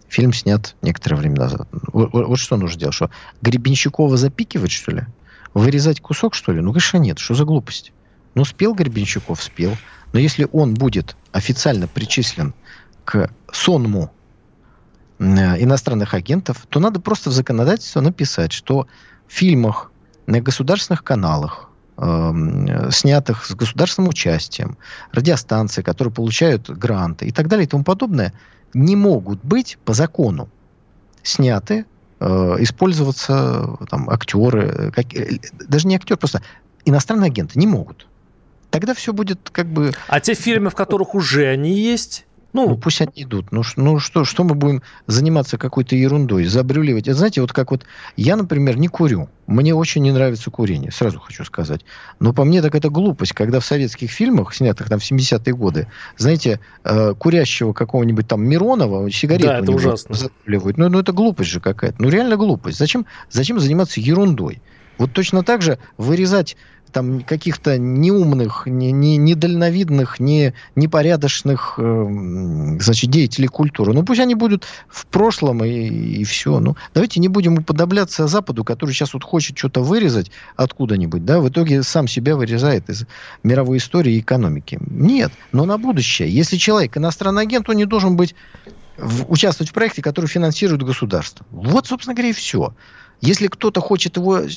[0.08, 1.66] Фильм снят некоторое время назад.
[1.92, 2.94] Вот, вот что нужно делать?
[2.94, 5.02] Что, Гребенщикова запикивать, что ли?
[5.54, 6.60] Вырезать кусок, что ли?
[6.60, 7.18] Ну, конечно, нет.
[7.18, 7.92] Что за глупость?
[8.36, 9.76] Ну, спел Гребенщиков, спел.
[10.12, 12.54] Но если он будет официально причислен
[13.04, 14.12] к сонму
[15.18, 18.86] э, иностранных агентов, то надо просто в законодательство написать, что
[19.26, 19.91] в фильмах
[20.26, 24.76] на государственных каналах, э, снятых с государственным участием,
[25.12, 28.32] радиостанции, которые получают гранты и так далее и тому подобное,
[28.74, 30.48] не могут быть по закону
[31.22, 31.84] сняты,
[32.20, 36.42] э, использоваться там, актеры, как, э, даже не актер, просто
[36.84, 38.06] иностранные агенты не могут.
[38.70, 39.92] Тогда все будет как бы...
[40.08, 43.50] А те фильмы, в которых уже они есть, ну, ну пусть они идут.
[43.50, 47.08] Ну, ну что, что мы будем заниматься какой-то ерундой, забрюливать?
[47.08, 47.84] Это, знаете, вот как вот
[48.16, 49.28] я, например, не курю.
[49.46, 51.84] Мне очень не нравится курение, сразу хочу сказать.
[52.20, 55.88] Но по мне так это глупость, когда в советских фильмах, снятых там в 70-е годы,
[56.16, 60.14] знаете, э, курящего какого-нибудь там Миронова, сигарету да, это ужасно.
[60.14, 60.76] забрюливают.
[60.78, 61.96] Ну, ну, это глупость же какая-то.
[61.98, 62.78] Ну, реально глупость.
[62.78, 64.62] Зачем, зачем заниматься ерундой?
[64.98, 66.56] Вот точно так же вырезать
[66.92, 73.92] там каких-то неумных, не, не, недальновидных, не, непорядочных э, значит, деятелей культуры.
[73.92, 76.60] Ну, пусть они будут в прошлом, и, и все.
[76.60, 81.48] Ну, давайте не будем уподобляться Западу, который сейчас вот хочет что-то вырезать откуда-нибудь, да, в
[81.48, 83.06] итоге сам себя вырезает из
[83.42, 84.78] мировой истории и экономики.
[84.88, 86.28] Нет, но на будущее.
[86.28, 88.34] Если человек иностранный агент, он не должен быть
[88.96, 91.46] в, участвовать в проекте, который финансирует государство.
[91.50, 92.74] Вот, собственно говоря, и все.
[93.22, 94.48] Если кто-то хочет его э,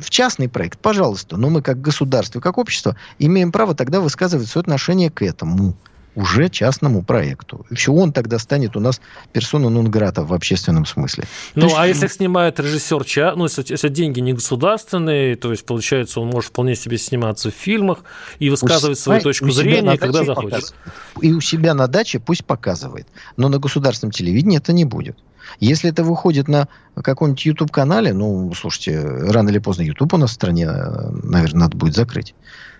[0.00, 4.62] в частный проект, пожалуйста, но мы как государство, как общество имеем право тогда высказывать свое
[4.62, 5.74] отношение к этому.
[6.16, 7.66] уже частному проекту.
[7.70, 9.00] И все, он тогда станет у нас
[9.32, 11.24] персона нон грата в общественном смысле.
[11.54, 16.20] Ну, есть, а если снимает режиссер, ну, если, если деньги не государственные, то есть, получается,
[16.20, 17.98] он может вполне себе сниматься в фильмах
[18.38, 20.74] и высказывать свою точку зрения, когда захочет.
[21.20, 23.06] И у себя на даче пусть показывает.
[23.36, 25.18] Но на государственном телевидении это не будет.
[25.60, 30.34] Если это выходит на каком-нибудь YouTube-канале, ну, слушайте, рано или поздно YouTube у нас в
[30.34, 32.34] стране, наверное, надо будет закрыть.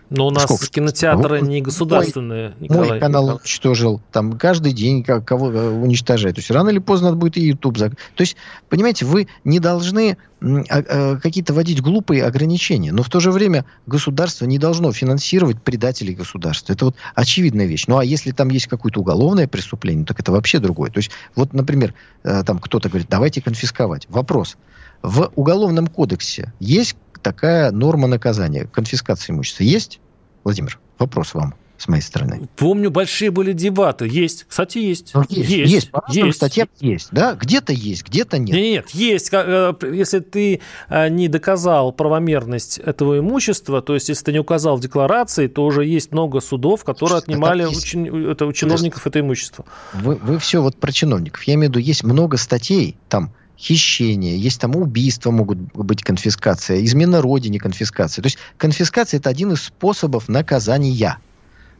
[0.08, 0.68] Но у нас Сколько?
[0.68, 2.88] кинотеатры не государственные, мой, Николай.
[2.90, 4.00] Мой канал уничтожил.
[4.12, 6.36] Там каждый день кого э, уничтожает.
[6.36, 7.98] То есть рано или поздно надо будет и YouTube закрыть.
[8.14, 8.36] То есть,
[8.68, 12.92] понимаете, вы не должны а, а, какие-то вводить глупые ограничения.
[12.92, 16.72] Но в то же время государство не должно финансировать предателей государства.
[16.72, 17.86] Это вот очевидная вещь.
[17.88, 20.90] Ну а если там есть какое-то уголовное преступление, так это вообще другое.
[20.90, 24.06] То есть вот, например, э, там кто-то говорит, давайте конфисковать.
[24.08, 24.56] Вопрос.
[25.02, 26.96] В Уголовном кодексе есть
[27.26, 29.64] такая норма наказания, конфискация имущества.
[29.64, 29.98] Есть,
[30.44, 30.78] Владимир?
[30.96, 32.48] Вопрос вам с моей стороны.
[32.54, 34.06] Помню, большие были дебаты.
[34.06, 34.46] Есть.
[34.48, 35.10] Кстати, есть.
[35.12, 35.50] Ну, есть.
[35.50, 35.72] Есть.
[35.72, 35.90] есть.
[35.90, 36.36] По есть.
[36.36, 37.08] статьям есть.
[37.10, 37.34] Да?
[37.34, 38.54] Где-то есть, где-то нет.
[38.54, 39.30] Нет, есть.
[39.32, 44.76] Э, если ты э, не доказал правомерность этого имущества, то есть если ты не указал
[44.76, 49.64] в декларации, то уже есть много судов, которые отнимали у, это, у чиновников это имущество.
[49.94, 51.42] Вы, вы все вот про чиновников.
[51.42, 56.84] Я имею в виду, есть много статей там, хищение, есть там убийства могут быть конфискация,
[56.84, 58.22] измена родине конфискация.
[58.22, 61.18] То есть конфискация это один из способов наказания.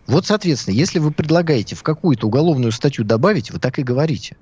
[0.07, 4.37] Вот, соответственно, если вы предлагаете в какую-то уголовную статью добавить, вы так и говорите.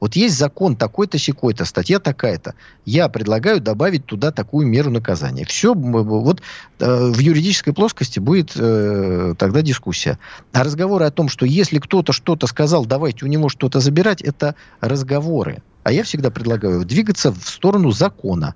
[0.00, 2.54] Вот есть закон такой-то, секой-то, статья такая-то.
[2.84, 5.44] Я предлагаю добавить туда такую меру наказания.
[5.44, 6.40] Все, вот
[6.78, 10.18] э, в юридической плоскости будет э, тогда дискуссия.
[10.52, 14.54] А разговоры о том, что если кто-то что-то сказал, давайте у него что-то забирать, это
[14.80, 15.62] разговоры.
[15.82, 18.54] А я всегда предлагаю двигаться в сторону закона.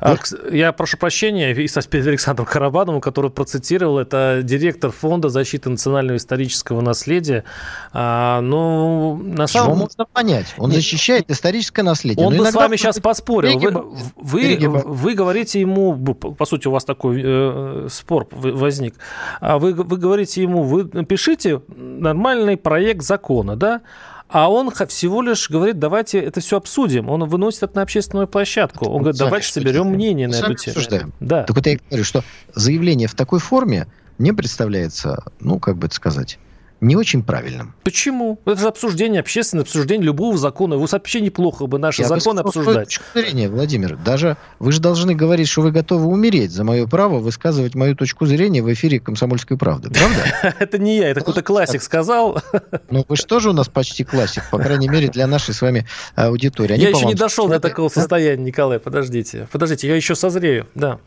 [0.00, 0.16] А,
[0.50, 6.80] я прошу прощения и со Александром Карабановым, который процитировал, это директор Фонда защиты национального исторического
[6.80, 7.44] наследия.
[7.92, 9.68] А, ну, на самом...
[9.68, 10.54] Чего можно понять?
[10.58, 10.76] Он Нет.
[10.76, 12.26] защищает историческое наследие.
[12.26, 13.58] Он бы с вами сейчас поспорил.
[13.58, 13.70] Вы,
[14.16, 18.94] вы, вы говорите ему, по сути, у вас такой э, спор возник,
[19.40, 23.82] а вы, вы говорите ему, вы напишите нормальный проект закона, да,
[24.28, 27.08] а он всего лишь говорит, давайте это все обсудим.
[27.08, 28.86] Он выносит это на общественную площадку.
[28.86, 30.76] Он говорит, давайте соберем мнение на эту тему.
[30.76, 31.12] Обсуждаем.
[31.20, 31.44] Да.
[31.44, 33.86] Так вот я говорю, что заявление в такой форме
[34.18, 36.38] мне представляется, ну, как бы это сказать,
[36.86, 37.74] не очень правильным.
[37.82, 38.40] Почему?
[38.44, 40.76] Это же обсуждение, общественное обсуждение любого закона.
[40.76, 42.88] Вы вообще неплохо бы наши Я законы обсуждать.
[42.88, 47.18] Точку зрения, Владимир, даже вы же должны говорить, что вы готовы умереть за мое право
[47.18, 49.90] высказывать мою точку зрения в эфире «Комсомольской правды».
[49.90, 50.54] Правда?
[50.58, 52.40] Это не я, это какой-то классик сказал.
[52.90, 55.86] Ну, вы же тоже у нас почти классик, по крайней мере, для нашей с вами
[56.14, 56.76] аудитории.
[56.78, 59.48] Я еще не дошел до такого состояния, Николай, подождите.
[59.50, 61.00] Подождите, я еще созрею, да.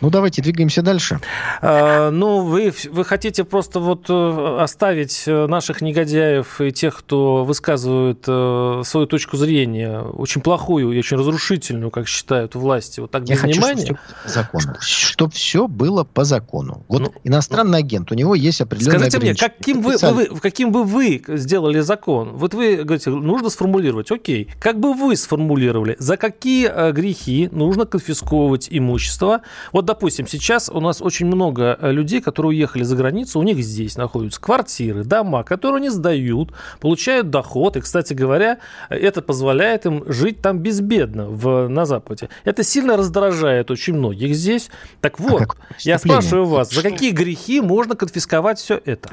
[0.00, 1.20] Ну, давайте двигаемся дальше.
[1.60, 7.44] А, ну, вы, вы хотите просто вот э, оставить э, наших негодяев и тех, кто
[7.44, 13.42] высказывает свою точку зрения, очень плохую и очень разрушительную, как считают власти, вот так без
[13.42, 13.96] Я внимания?
[14.24, 16.84] Хочу, чтобы, чтобы все было по закону.
[16.88, 20.72] Вот ну, иностранный ну, агент, у него есть определенные Скажите мне, каким вы, вы, каким
[20.72, 22.36] бы вы сделали закон?
[22.36, 28.68] Вот вы говорите, нужно сформулировать, окей, как бы вы сформулировали, за какие грехи нужно конфисковывать
[28.70, 29.42] имущество?
[29.72, 33.58] Вот допустим, сейчас у нас очень много э, людей, которые уехали за границу, у них
[33.58, 37.76] здесь находятся квартиры, дома, которые они сдают, получают доход.
[37.76, 42.28] И, кстати говоря, это позволяет им жить там безбедно в, на Западе.
[42.44, 44.70] Это сильно раздражает очень многих здесь.
[45.00, 49.08] Так а вот, а я спрашиваю вас, за какие грехи можно конфисковать все это?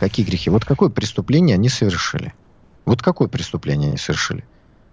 [0.00, 0.50] Какие грехи?
[0.50, 2.34] Вот какое преступление они совершили?
[2.86, 4.44] Вот какое преступление они совершили?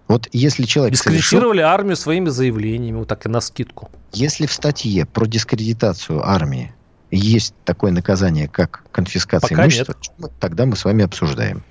[0.10, 0.94] Вот если человек...
[0.94, 1.74] Дискредитировали совершил...
[1.74, 3.90] армию своими заявлениями, вот так и на скидку.
[4.12, 6.74] Если в статье про дискредитацию армии
[7.12, 10.32] есть такое наказание, как конфискация Пока имущества, нет.
[10.40, 11.64] тогда мы с вами обсуждаем.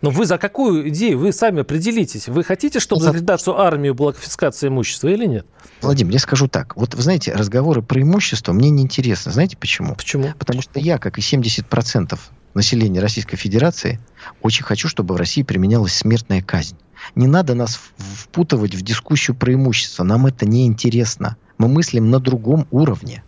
[0.00, 1.20] Но вы за какую идею?
[1.20, 2.26] Вы сами определитесь.
[2.26, 5.46] Вы хотите, чтобы за ликвидацию армии была конфискация имущества или нет?
[5.80, 6.76] Владимир, я скажу так.
[6.76, 9.30] Вот вы знаете, разговоры про имущество мне не интересны.
[9.30, 9.94] Знаете почему?
[9.94, 10.32] Почему?
[10.36, 12.18] Потому что я, как и 70%
[12.54, 14.00] населения Российской Федерации,
[14.40, 16.76] очень хочу, чтобы в России применялась смертная казнь.
[17.14, 20.04] Не надо нас впутывать в дискуссию про имущество.
[20.04, 21.36] Нам это не интересно.
[21.58, 23.22] Мы мыслим на другом уровне.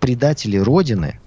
[0.00, 1.20] Предатели Родины,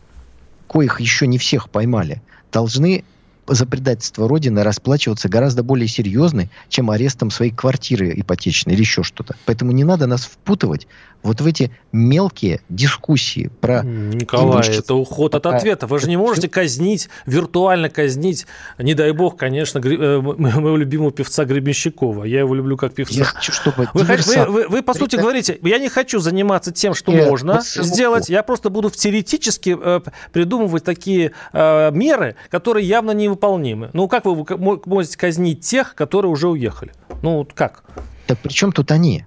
[0.67, 3.03] коих еще не всех поймали, должны
[3.47, 9.35] за предательство Родины расплачиваться гораздо более серьезны, чем арестом своей квартиры ипотечной или еще что-то.
[9.45, 10.87] Поэтому не надо нас впутывать
[11.23, 13.81] вот в эти мелкие дискуссии про...
[13.83, 14.79] Николай, имущество.
[14.81, 15.87] это уход от ответа.
[15.87, 18.45] Вы же не можете казнить, виртуально казнить,
[18.77, 22.25] не дай бог, конечно, э, моего любимого певца Гребенщикова.
[22.25, 23.15] Я его люблю как певца.
[23.15, 26.93] Я хочу, чтобы вы, вы, вы, вы, по сути, говорите, я не хочу заниматься тем,
[26.93, 30.01] что Нет, можно вот сделать, я просто буду теоретически э,
[30.31, 33.89] придумывать такие э, меры, которые явно невыполнимы.
[33.93, 34.45] Ну, как вы
[34.85, 36.91] можете казнить тех, которые уже уехали?
[37.21, 37.83] Ну, как?
[38.27, 39.25] Так при чем тут они?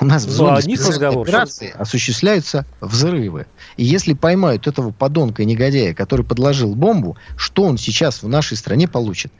[0.00, 3.46] У нас в зоне специальной операции осуществляются взрывы.
[3.76, 8.56] И если поймают этого подонка и негодяя, который подложил бомбу, что он сейчас в нашей
[8.56, 9.32] стране получит?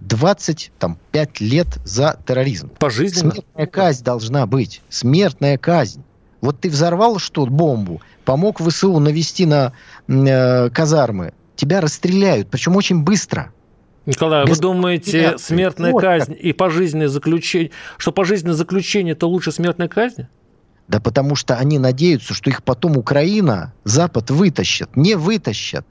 [0.00, 2.70] 25 лет за терроризм.
[2.78, 3.32] Пожизненно?
[3.32, 4.82] Смертная казнь должна быть.
[4.88, 6.02] Смертная казнь.
[6.40, 9.72] Вот ты взорвал что бомбу, помог ВСУ навести на
[10.06, 13.52] э, казармы, тебя расстреляют, причем очень быстро.
[14.08, 14.56] Николай, Без...
[14.56, 16.42] вы думаете, смертная вот казнь как.
[16.42, 20.28] и пожизненное заключение, что пожизненное заключение это лучше смертной казни?
[20.88, 24.96] Да потому что они надеются, что их потом Украина, Запад вытащат.
[24.96, 25.84] Не вытащат.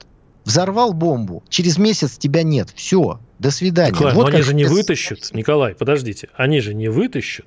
[0.44, 2.70] Взорвал бомбу, через месяц тебя нет.
[2.74, 3.92] Все, до свидания.
[3.92, 5.32] Николай, вот но они же не вытащат.
[5.32, 7.46] Николай, подождите, они же не вытащат.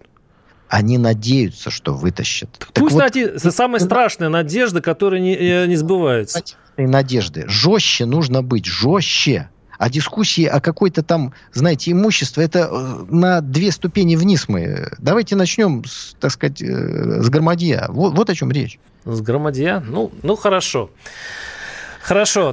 [0.69, 2.49] Они надеются, что вытащат.
[2.57, 3.24] Так Пусть вот, наде...
[3.26, 6.41] это самая страшная надежда, которая не, э, не сбывается.
[6.78, 7.43] Надежды.
[7.49, 9.49] Жестче нужно быть, жестче.
[9.82, 14.91] А дискуссии о какой-то там, знаете, имуществе, это э, на две ступени вниз мы.
[14.99, 17.88] Давайте начнем, с, так сказать, э, с громадья.
[17.89, 18.77] Вот, вот о чем речь.
[19.05, 19.84] С громадья?
[19.84, 20.36] Ну, ну.
[20.36, 20.91] Хорошо.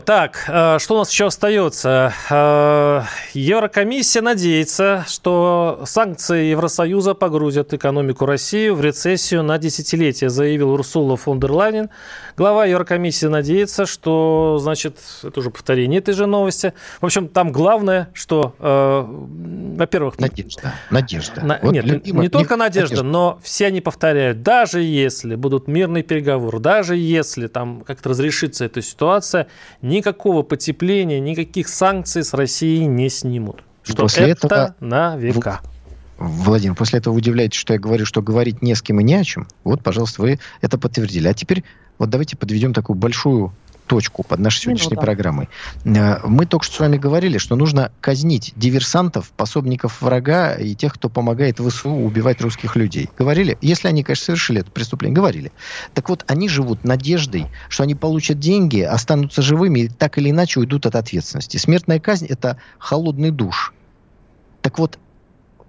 [0.00, 2.12] Так, э, что у нас еще остается?
[2.28, 11.16] Э, Еврокомиссия надеется, что санкции Евросоюза погрузят экономику России в рецессию на десятилетие, заявил Урсула
[11.16, 11.88] фон дер Лайнен.
[12.36, 16.74] Глава Еврокомиссии надеется, что, значит, это уже повторение этой же новости.
[17.00, 19.06] В общем, там главное, что, э,
[19.78, 20.18] во-первых...
[20.18, 20.74] Надежда.
[20.90, 21.44] Надежда.
[21.44, 25.68] На, вот нет, любимая, не только надежда, надежда, но все они повторяют, даже если будут
[25.68, 29.46] мирные переговоры, даже если там как-то разрешится эта ситуация,
[29.80, 33.62] никакого потепления, никаких санкций с России не снимут.
[33.84, 34.74] Что После это этого...
[34.80, 35.60] на века.
[36.18, 39.14] Владимир, после этого вы удивляетесь, что я говорю, что говорить не с кем и не
[39.14, 39.46] о чем.
[39.62, 41.28] Вот, пожалуйста, вы это подтвердили.
[41.28, 41.62] А теперь
[41.98, 43.52] вот давайте подведем такую большую
[43.88, 45.06] точку под нашей сегодняшней Минута.
[45.06, 45.48] программой.
[45.84, 50.94] Э, мы только что с вами говорили, что нужно казнить диверсантов, пособников врага и тех,
[50.94, 53.08] кто помогает ВСУ убивать русских людей.
[53.18, 53.58] Говорили?
[53.60, 55.50] Если они, конечно, совершили это преступление, говорили.
[55.94, 60.60] Так вот, они живут надеждой, что они получат деньги, останутся живыми и так или иначе
[60.60, 61.56] уйдут от ответственности.
[61.56, 63.72] Смертная казнь– это холодный душ.
[64.60, 64.98] Так вот,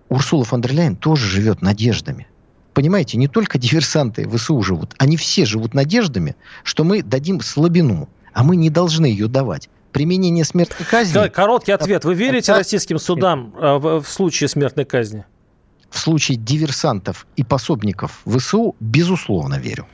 [0.09, 2.27] Урсула фон дер Ляйен тоже живет надеждами
[2.73, 8.43] понимаете, не только диверсанты ВСУ живут, они все живут надеждами, что мы дадим слабину, а
[8.43, 9.69] мы не должны ее давать.
[9.91, 11.27] Применение смертной казни...
[11.29, 12.05] Короткий ответ.
[12.05, 12.59] Вы верите это...
[12.59, 15.25] российским судам э, в случае смертной казни?
[15.89, 19.87] В случае диверсантов и пособников ВСУ, безусловно, верю.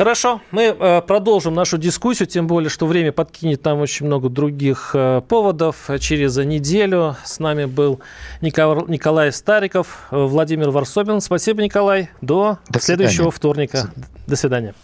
[0.00, 4.92] Хорошо, мы э, продолжим нашу дискуссию, тем более, что время подкинет нам очень много других
[4.94, 5.90] э, поводов.
[5.98, 8.00] Через неделю с нами был
[8.40, 11.20] Николай Стариков, э, Владимир Варсобин.
[11.20, 12.08] Спасибо, Николай.
[12.22, 13.90] До, До следующего вторника.
[14.26, 14.74] До свидания.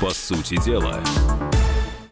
[0.00, 1.02] По сути дела.